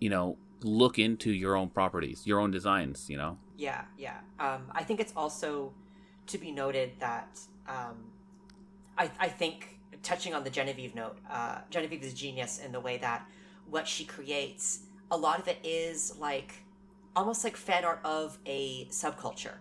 [0.00, 3.10] you know, look into your own properties, your own designs.
[3.10, 3.38] You know.
[3.58, 4.18] Yeah, yeah.
[4.40, 5.72] Um, I think it's also
[6.26, 7.96] to be noted that um,
[8.98, 12.98] I, I think touching on the Genevieve note, uh, Genevieve is genius in the way
[12.98, 13.26] that
[13.68, 16.54] what she creates, a lot of it is like
[17.14, 19.54] almost like fan art of a subculture.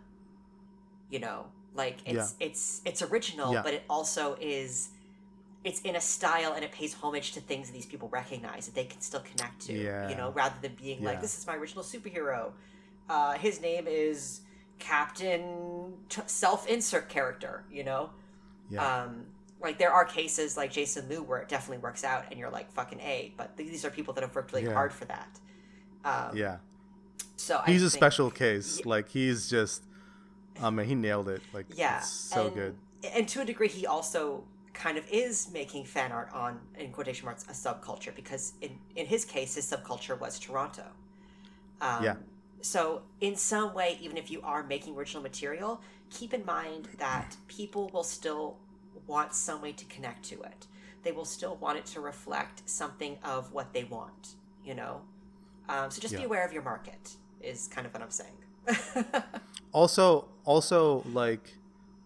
[1.10, 1.46] You know,
[1.76, 3.62] like it's it's it's original, Yeah.
[3.62, 4.90] but it also is.
[5.64, 8.76] It's in a style and it pays homage to things that these people recognize that
[8.76, 9.74] they can still connect to.
[9.74, 10.10] Yeah.
[10.10, 12.52] You know, rather than being like, "This is my original superhero."
[13.10, 14.42] uh, his name is
[14.80, 17.64] Captain T- Self Insert character.
[17.72, 18.10] You know,
[18.70, 19.04] yeah.
[19.04, 19.26] um,
[19.62, 22.72] like there are cases like Jason Liu where it definitely works out, and you're like
[22.72, 23.34] fucking a.
[23.38, 24.74] But th- these are people that have worked really Yeah.
[24.74, 25.40] hard for that.
[26.04, 26.58] Um, yeah.
[27.38, 28.86] So I He's a special case.
[28.86, 29.84] Like he's just
[30.62, 31.42] I mean, he nailed it.
[31.54, 32.76] Like Yeah, so and, good.
[33.14, 37.26] And to a degree, he also kind of is making fan art on, in quotation
[37.26, 40.86] marks, a subculture because in in his case, his subculture was Toronto.
[41.82, 42.16] Um, Yeah.
[42.66, 47.38] So in some way, even if you are making original material, keep in mind that
[47.48, 48.58] people will still
[49.06, 50.66] want some way to connect to it.
[51.04, 54.34] They will still want it to reflect something of what they want.
[54.64, 55.02] You know.
[55.70, 57.16] Um, so just be aware of your market.
[57.40, 58.34] Is kind of what I'm saying.
[59.72, 61.54] Also, also like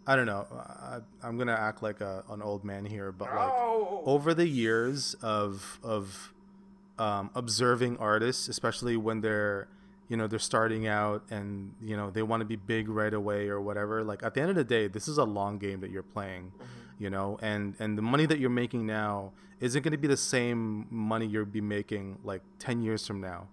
[0.07, 0.47] I don't know.
[0.51, 4.01] I, I'm gonna act like a, an old man here, but like oh.
[4.07, 6.33] over the years of of
[6.97, 9.67] um, observing artists, especially when they're
[10.09, 13.47] you know they're starting out and you know they want to be big right away
[13.47, 14.03] or whatever.
[14.03, 16.51] Like at the end of the day, this is a long game that you're playing,
[16.51, 17.03] mm-hmm.
[17.03, 19.31] you know, and and the money that you're making now
[19.61, 23.47] isn't going to be the same money you'll be making like ten years from now,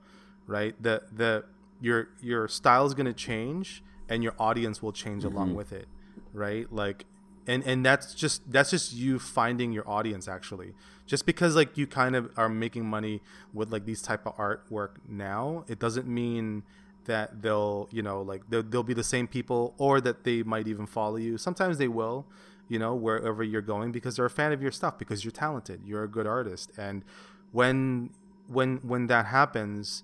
[0.46, 0.74] right?
[0.82, 1.44] The the
[1.80, 5.56] your your style is going to change and your audience will change along mm-hmm.
[5.56, 5.88] with it
[6.32, 7.04] right like
[7.46, 10.74] and and that's just that's just you finding your audience actually.
[11.06, 13.22] Just because like you kind of are making money
[13.52, 16.64] with like these type of artwork now it doesn't mean
[17.04, 20.68] that they'll you know like they'll, they'll be the same people or that they might
[20.68, 21.38] even follow you.
[21.38, 22.26] Sometimes they will
[22.68, 25.80] you know wherever you're going because they're a fan of your stuff because you're talented
[25.84, 26.70] you're a good artist.
[26.76, 27.04] And
[27.52, 28.10] when
[28.48, 30.02] when when that happens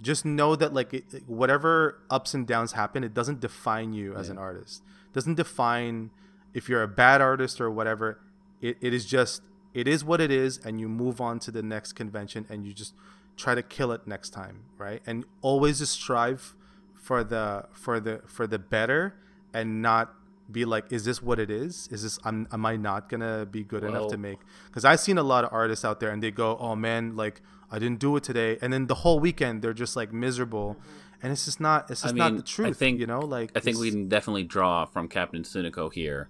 [0.00, 4.30] just know that like it, whatever ups and downs happen it doesn't define you as
[4.30, 4.82] an artist.
[5.10, 6.10] It doesn't define
[6.54, 8.20] if you're a bad artist or whatever
[8.60, 9.42] it, it is just
[9.74, 12.72] it is what it is and you move on to the next convention and you
[12.72, 12.94] just
[13.36, 15.02] try to kill it next time right?
[15.06, 16.54] And always just strive
[16.94, 19.14] for the for the for the better
[19.54, 20.14] and not
[20.50, 21.88] be like is this what it is?
[21.90, 24.38] Is this I'm, am i not gonna be good enough to make?
[24.66, 27.40] Because i've seen a lot of artists out there and they go oh man like
[27.70, 28.58] i didn't do it today.
[28.60, 30.76] And then the whole weekend they're just like miserable.
[31.22, 33.20] And it's just not it's I just mean, not the truth I think you know?
[33.20, 36.28] Like I think we can definitely draw from Captain Sunico here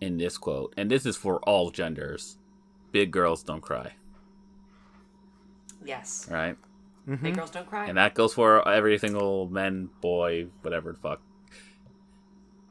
[0.00, 2.38] in this quote, and this is for all genders.
[2.92, 3.92] Big girls don't cry,
[5.84, 6.28] yes.
[6.30, 6.56] right?
[7.08, 7.24] Mm-hmm.
[7.24, 7.86] Big girls don't cry.
[7.86, 11.20] And that goes for every single man, boy, whatever the fuck.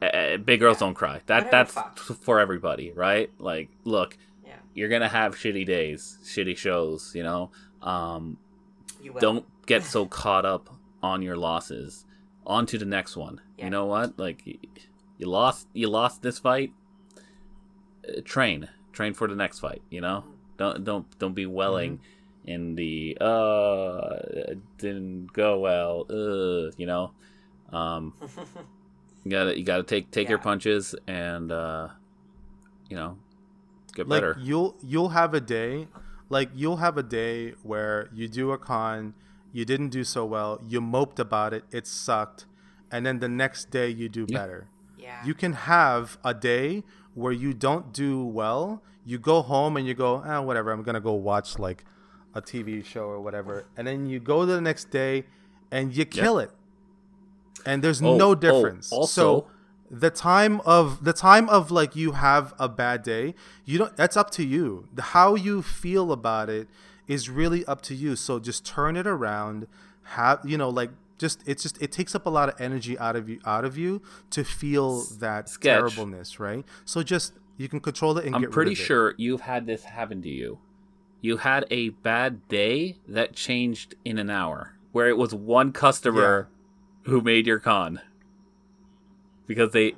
[0.02, 1.20] Uh, big girls don't cry.
[1.26, 1.98] That Whatever that's fuck.
[1.98, 3.30] for everybody, right?
[3.38, 4.56] Like, look, yeah.
[4.74, 7.50] you're gonna have shitty days, shitty shows, you know.
[7.80, 8.38] Um,
[9.02, 9.20] You will.
[9.20, 10.68] don't get so caught up
[11.02, 12.04] on your losses.
[12.46, 13.40] On to the next one.
[13.56, 13.64] Yeah.
[13.66, 14.18] You know what?
[14.18, 16.72] Like you lost you lost this fight.
[18.08, 18.68] Uh, train.
[18.92, 20.24] Train for the next fight, you know?
[20.56, 22.00] Don't don't don't be welling
[22.44, 24.16] in the uh
[24.52, 27.12] it didn't go well, uh, you know.
[27.72, 28.12] Um
[29.24, 31.88] You gotta you gotta take take your punches and uh,
[32.90, 33.16] you know
[33.94, 34.36] get like better.
[34.38, 35.88] you'll you'll have a day
[36.28, 39.14] like you'll have a day where you do a con
[39.52, 42.44] you didn't do so well you moped about it it sucked
[42.90, 44.38] and then the next day you do Yeah.
[44.38, 45.24] better Yeah.
[45.24, 46.84] you can have a day
[47.14, 51.00] where you don't do well you go home and you go ah whatever i'm gonna
[51.00, 51.84] go watch like
[52.34, 55.24] a tv show or whatever and then you go to the next day
[55.70, 56.50] and you kill it.
[57.66, 58.92] And there's Oh, no oh, difference.
[58.92, 59.46] Also- so
[59.90, 63.34] the time of the time of like you have a bad day
[63.64, 64.88] you don't that's up to you.
[64.98, 66.68] How you feel about it
[67.06, 68.16] is really up to you.
[68.16, 69.66] So just turn it around
[70.08, 73.14] have you know like just it's just it takes up a lot of energy out
[73.16, 75.78] of you out of you to feel that Sketch.
[75.78, 78.86] terribleness right so just you can control it and I'm get pretty rid of it.
[78.86, 80.58] sure you've had this happen to you.
[81.20, 86.48] You had a bad day that changed in an hour, where it was one customer
[87.04, 88.00] who made your con
[89.46, 89.94] because they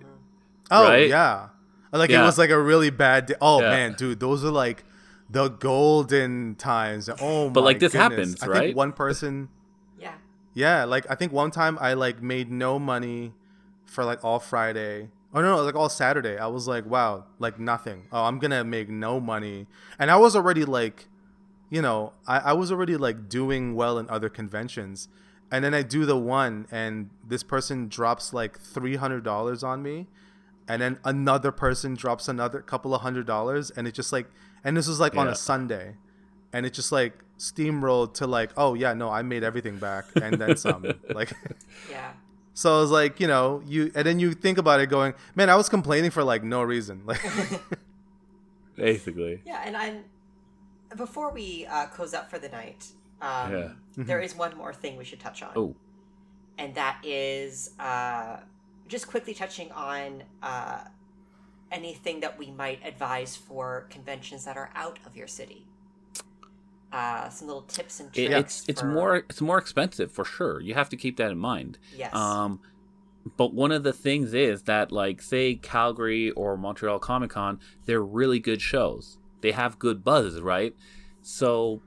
[0.71, 1.09] Oh right?
[1.09, 1.49] yeah,
[1.93, 3.35] like it was like a really bad day.
[3.41, 3.71] Oh Yeah.
[3.71, 4.85] man, dude, those are like
[5.31, 7.09] the golden times.
[7.21, 8.13] Oh, But, like, this goodness.
[8.37, 8.61] happens, I right?
[8.67, 9.49] think one person,
[10.57, 10.79] yeah.
[10.81, 13.35] yeah, like I think one time I like made no money
[13.85, 15.11] for like all Friday.
[15.35, 16.39] Oh no, like all Saturday.
[16.39, 18.07] I was like, wow, like nothing.
[18.11, 19.67] Oh, I'm gonna make no money,
[19.99, 21.09] and I was already like,
[21.69, 25.09] you know, I, I was already like doing well in other conventions,
[25.51, 29.83] and then I do the one, and this person drops like three hundred dollars on
[29.83, 30.07] me,
[30.67, 34.29] and then another person drops another couple of hundred dollars, and it just like,
[34.65, 35.97] and this was like on a Sunday,
[36.53, 40.41] and it just like steamrolled to like, oh yeah, no, I made everything back, and
[40.41, 41.33] then some, like.
[41.91, 42.13] Yeah.
[42.55, 45.51] So I was like, you know, you and then you think about it going, man,
[45.51, 47.03] I was complaining for like no reason.
[47.05, 47.21] Like
[48.77, 50.05] basically Yeah, and I'm
[50.97, 52.87] before we uh, close up for the night.
[53.21, 53.69] Um, Yeah.
[53.97, 55.75] there is one more thing we should touch on, oh
[56.59, 58.39] and that is uh,
[58.89, 60.81] just quickly touching on uh,
[61.71, 65.67] anything that we might advise for conventions that are out of your city.
[66.93, 68.33] Uh, some little tips and tricks.
[68.33, 70.61] it's it's for- more it's more expensive for sure.
[70.61, 71.79] You have to keep that in mind.
[71.97, 72.15] Yes.
[72.15, 72.61] Um,
[73.37, 78.03] but one of the things is that, like, say Calgary or Montreal Comic Con, they're
[78.03, 79.19] really good shows.
[79.41, 80.77] They have good buzz, right?
[81.23, 81.83] So,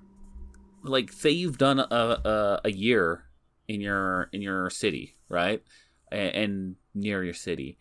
[0.84, 3.24] like, say you've done a, a, a year
[3.70, 5.64] in your in your city, right,
[6.12, 7.78] and, and near your city.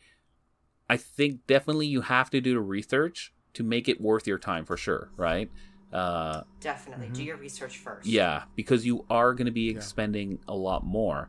[0.88, 4.64] I think definitely you have to do the research to make it worth your time
[4.64, 5.50] for sure, right?
[5.92, 8.06] Uh, Definitely do your research first.
[8.06, 9.76] yeah, because you are going to be Yeah.
[9.76, 11.28] expending a lot more.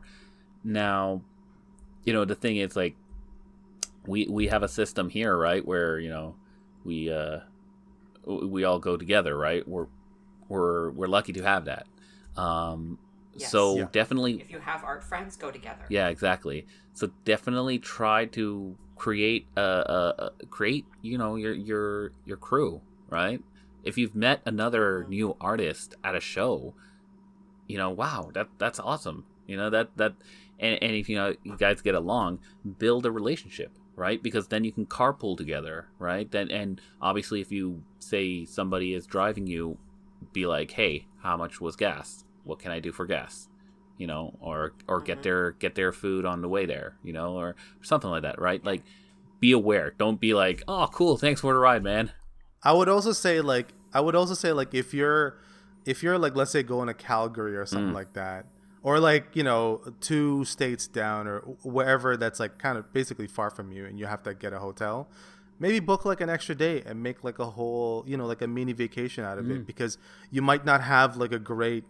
[0.64, 1.22] Now,
[2.04, 2.94] you know, the thing is like
[4.06, 6.34] we we have a system here, right, where, you know,
[6.84, 7.38] we uh
[8.26, 9.66] we all go together, right?
[9.68, 9.86] We're
[10.48, 11.86] we're we're lucky to have that.
[12.36, 12.98] Um
[13.34, 13.50] Yes.
[13.50, 13.86] so Yeah.
[13.92, 15.84] definitely If you have art friends, go together.
[15.88, 16.66] yeah, exactly.
[16.94, 22.82] So definitely try to create a, a, a create you know your your your crew,
[23.08, 23.40] right?
[23.84, 26.74] If you've met another new artist at a show,
[27.66, 29.24] you know, wow, that that's awesome.
[29.46, 30.14] You know that that
[30.58, 32.40] and, and if you know you guys get along,
[32.78, 34.22] build a relationship, right?
[34.22, 36.30] Because then you can carpool together, right?
[36.30, 39.78] Then and obviously if you say somebody is driving you,
[40.32, 42.24] be like, hey, how much was gas?
[42.44, 43.48] What can I do for gas?
[43.98, 45.22] You know, or or get Mhm.
[45.22, 48.64] their get their food on the way there, you know, or something like that, right?
[48.64, 48.82] Like,
[49.40, 49.92] be aware.
[49.98, 52.12] Don't be like, oh, cool, thanks for the ride, man.
[52.62, 55.38] I would also say like I would also say like if you're
[55.86, 57.94] if you're like let's say going to Calgary or something Mm.
[57.94, 58.46] like that
[58.82, 63.50] or like you know two states down or wherever that's like kind of basically far
[63.50, 65.08] from you and you have to get a hotel
[65.58, 68.46] maybe book like an extra day and make like a whole you know like a
[68.46, 69.56] mini vacation out of Mm.
[69.56, 69.98] it because
[70.30, 71.84] you might not have like a great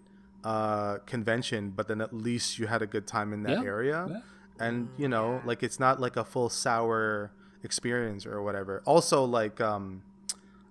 [0.45, 3.68] uh convention but then at least you had a good time in that Yeah.
[3.75, 4.21] area Yeah.
[4.66, 7.31] and you know like it's not like a full sour
[7.62, 10.03] experience or whatever also like um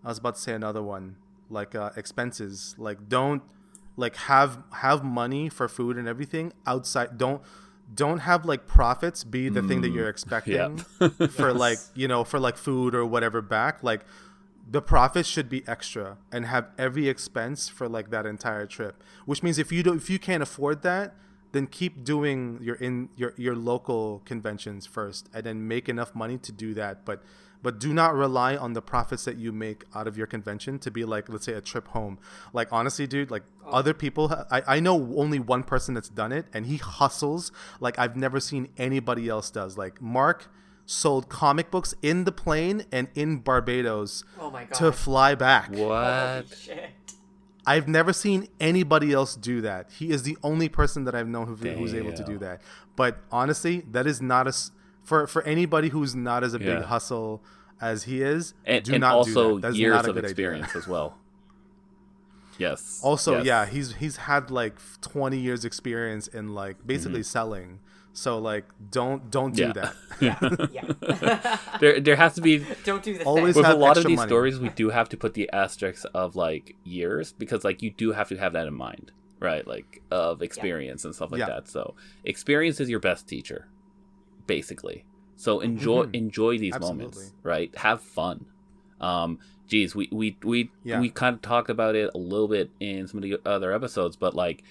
[0.03, 1.15] i was about to say another one
[1.49, 3.43] like uh expenses like don't
[3.97, 7.41] like have have money for food and everything outside don't
[7.93, 10.77] don't have like profits be the thing that you're expecting
[11.31, 14.01] for like you know for like food or whatever back like
[14.69, 19.41] the profits should be extra and have every expense for like that entire trip which
[19.41, 21.15] means if you don't if you can't afford that
[21.51, 26.37] then keep doing your in your your local conventions first and then make enough money
[26.37, 27.23] to do that but
[27.61, 30.89] but do not rely on the profits that you make out of your convention to
[30.91, 32.17] be like let's say a trip home
[32.53, 33.71] like honestly dude like oh.
[33.71, 37.99] other people I, I know only one person that's done it and he hustles like
[37.99, 40.47] i've never seen anybody else does like mark
[40.85, 44.73] sold comic books in the plane and in barbados Oh my god.
[44.75, 46.47] to fly back Holy What?
[46.57, 46.91] shit.
[47.65, 49.91] I've never seen anybody else do that.
[49.91, 52.61] He is the only person that I've known who, who's able to do that.
[52.95, 54.71] But honestly, that is not a s-
[55.09, 56.75] for for anybody who's not as a Yeah.
[56.75, 57.41] big hustle
[57.81, 59.61] as he is, and, do and not also do that.
[59.67, 60.29] That's years not of good idea.
[60.31, 61.09] experience as well.
[62.57, 62.99] Yes.
[63.03, 63.45] Also, yes.
[63.45, 67.79] yeah, he's he's had like 20 years experience in like basically selling.
[68.11, 70.25] So like don't don't do Mm-hmm.
[70.25, 70.35] Yeah.
[70.41, 70.69] that.
[70.73, 71.57] Yeah.
[71.79, 73.63] there there has to be Don't do the Always thing.
[73.63, 74.27] with a lot of these money.
[74.27, 78.11] stories we do have to put the asterisks of like years because like you do
[78.11, 81.45] have to have that in mind right like of experience and stuff like Yeah.
[81.45, 81.95] that so
[82.25, 83.67] experience is your best teacher
[84.55, 86.15] basically so enjoy Mhm.
[86.15, 87.05] enjoy these Absolutely.
[87.05, 88.45] moments right have fun
[88.99, 89.37] um
[89.67, 90.99] geez we we we, Yeah.
[90.99, 94.15] we kind of talked about it a little bit in some of the other episodes
[94.17, 94.63] but like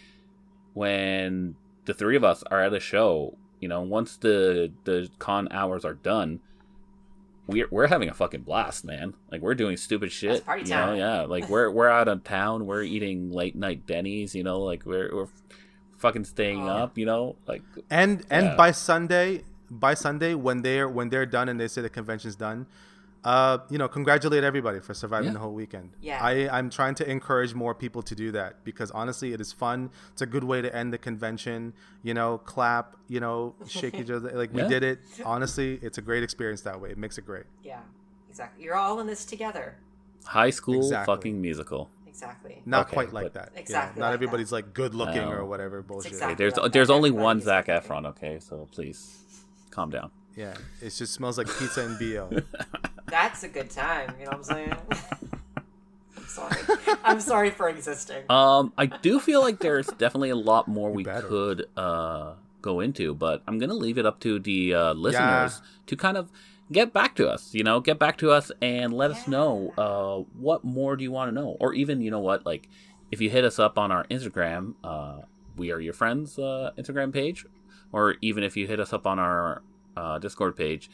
[0.74, 1.54] when
[1.86, 5.84] the three of us are at a show you know once the the con hours
[5.84, 6.40] are done
[7.46, 9.14] we're we're having a fucking blast, man.
[9.32, 10.32] Like we're doing stupid shit.
[10.32, 11.22] That's party you know, yeah.
[11.22, 12.66] Like we're we're out of town.
[12.66, 14.34] We're eating late night Denny's.
[14.34, 15.28] You know, like we're we're
[15.96, 16.72] fucking staying Oh.
[16.82, 16.98] up.
[16.98, 18.54] You know, like And and Yeah.
[18.54, 22.66] by Sunday, by Sunday when they're when they're done and they say the convention's done,
[23.24, 25.32] uh, you know, congratulate everybody for surviving Yeah.
[25.34, 25.90] the whole weekend.
[26.00, 26.18] Yeah.
[26.22, 29.90] I I'm trying to encourage more people to do that because honestly, it is fun.
[30.12, 31.72] It's a good way to end the convention.
[32.02, 32.96] You know, clap.
[33.08, 34.30] You know, shake each other.
[34.32, 35.00] Like we did it.
[35.24, 36.90] Honestly, it's a great experience that way.
[36.90, 37.44] It makes it great.
[37.62, 37.80] Yeah,
[38.30, 38.64] exactly.
[38.64, 39.76] You're all in this together.
[40.24, 41.14] high school Exactly.
[41.14, 41.88] fucking musical.
[42.06, 42.60] Exactly.
[42.66, 43.50] Not Okay, quite like but- that.
[43.54, 45.30] Yeah, Exactly not like everybody's like good looking No.
[45.30, 46.12] or whatever bullshit.
[46.12, 46.72] exactly- there's like that.
[46.72, 48.04] there's only one is Zac Efron.
[48.06, 48.98] Okay, so please
[49.78, 50.10] calm down.
[50.34, 52.30] Yeah, it just smells like pizza and bo.
[53.06, 54.12] That's a good time.
[54.18, 54.74] You know what I'm saying?
[56.16, 56.60] I'm sorry.
[57.04, 58.24] I'm sorry for existing.
[58.28, 61.26] Um, I do feel like there's definitely a lot more we better.
[61.28, 65.96] could uh go into, but I'm gonna leave it up to the uh, listeners to
[65.96, 66.30] kind of
[66.72, 67.54] get back to us.
[67.54, 71.12] You know, get back to us and let us know uh what more do you
[71.12, 72.68] want to know, or even you know what, like
[73.12, 75.20] if you hit us up on our Instagram, uh,
[75.56, 77.46] we are your friends uh, Instagram page,
[77.92, 79.62] or even if you hit us up on our
[79.98, 80.84] uh, Discord page,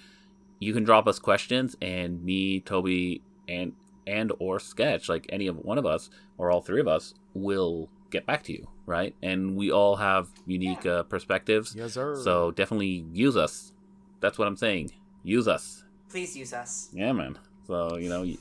[0.61, 3.72] you can drop us questions, and me, Toby, and
[4.07, 7.88] and or Sketch, like any of one of us or all three of us, will
[8.11, 9.14] get back to you, right?
[9.22, 12.14] And we all have unique uh, perspectives, yes, sir.
[12.16, 13.72] so definitely use us.
[14.20, 14.90] That's what I'm saying.
[15.22, 16.88] Use us, Please use us.
[16.92, 17.38] yeah, man.
[17.66, 18.38] So you know, y-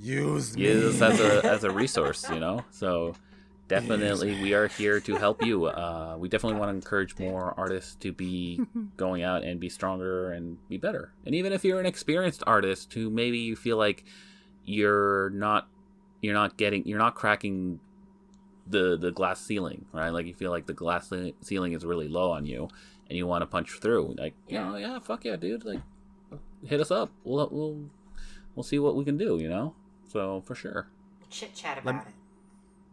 [0.00, 0.62] use me.
[0.64, 2.64] use us as a as a resource, you know.
[2.70, 3.14] So
[3.80, 5.66] definitely, we are here to help you.
[5.82, 8.60] Uh, we definitely want to encourage more artists to be
[8.96, 11.12] going out and be stronger and be better.
[11.26, 14.04] And even if you're an experienced artist who maybe you feel like
[14.64, 15.68] you're not
[16.20, 17.80] you're not getting you're not cracking
[18.66, 20.10] the the glass ceiling, right?
[20.10, 22.68] Like you feel like the glass ceiling is really low on you
[23.08, 24.14] and you want to punch through.
[24.18, 24.68] Like, you Yeah.
[24.68, 25.64] know, yeah, fuck yeah, dude.
[25.64, 25.80] Like
[26.64, 27.10] hit us up.
[27.24, 27.90] We'll we'll
[28.54, 29.74] we'll see what we can do, you know?
[30.08, 30.88] So, for sure.
[31.30, 32.14] Chit chat Lem- about it.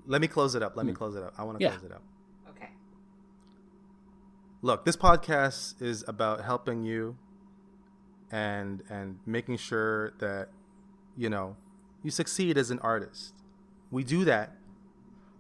[0.10, 0.76] Let me close it up.
[0.76, 0.95] Let me mm.
[0.95, 1.36] close it up.
[1.38, 1.64] I want to.
[1.64, 1.70] Yeah.
[1.70, 2.01] close it up.
[2.49, 2.70] Okay.
[4.64, 7.16] Look, this podcast is about helping you
[8.32, 10.49] and and making sure that
[11.16, 11.55] you know
[12.03, 13.36] you succeed as an artist.
[13.91, 14.55] We do that.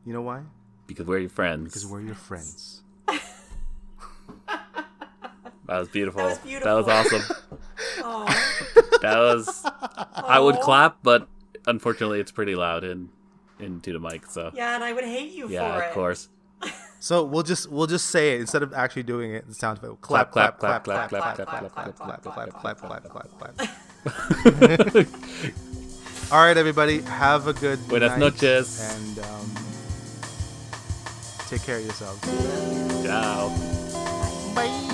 [0.05, 0.43] You know why?
[0.85, 1.65] Because we're your friends.
[1.65, 2.83] Because we're your friends.
[3.07, 3.19] that
[5.67, 6.21] was beautiful.
[6.21, 7.35] That was That was awesome.
[8.01, 8.25] Oh,
[9.01, 9.61] that was
[10.15, 11.27] I would clap, but
[11.67, 13.09] unfortunately it's pretty loud in
[13.59, 15.81] into the mic, so Yeah, and I would hate you yeah, for it.
[15.81, 16.29] Yeah, of course.
[17.01, 19.47] So we'll just we'll just say it instead of actually doing it.
[19.47, 20.01] The sound effect.
[20.01, 25.07] Clap clap clap clap clap clap clap clap clap clap clap clap clap clap.
[26.31, 28.81] All right, everybody, have a good Buenas night noches.
[28.97, 29.51] and um,
[31.47, 32.21] take care of yourselves.
[33.03, 33.49] Ciao.
[34.53, 34.85] Bye.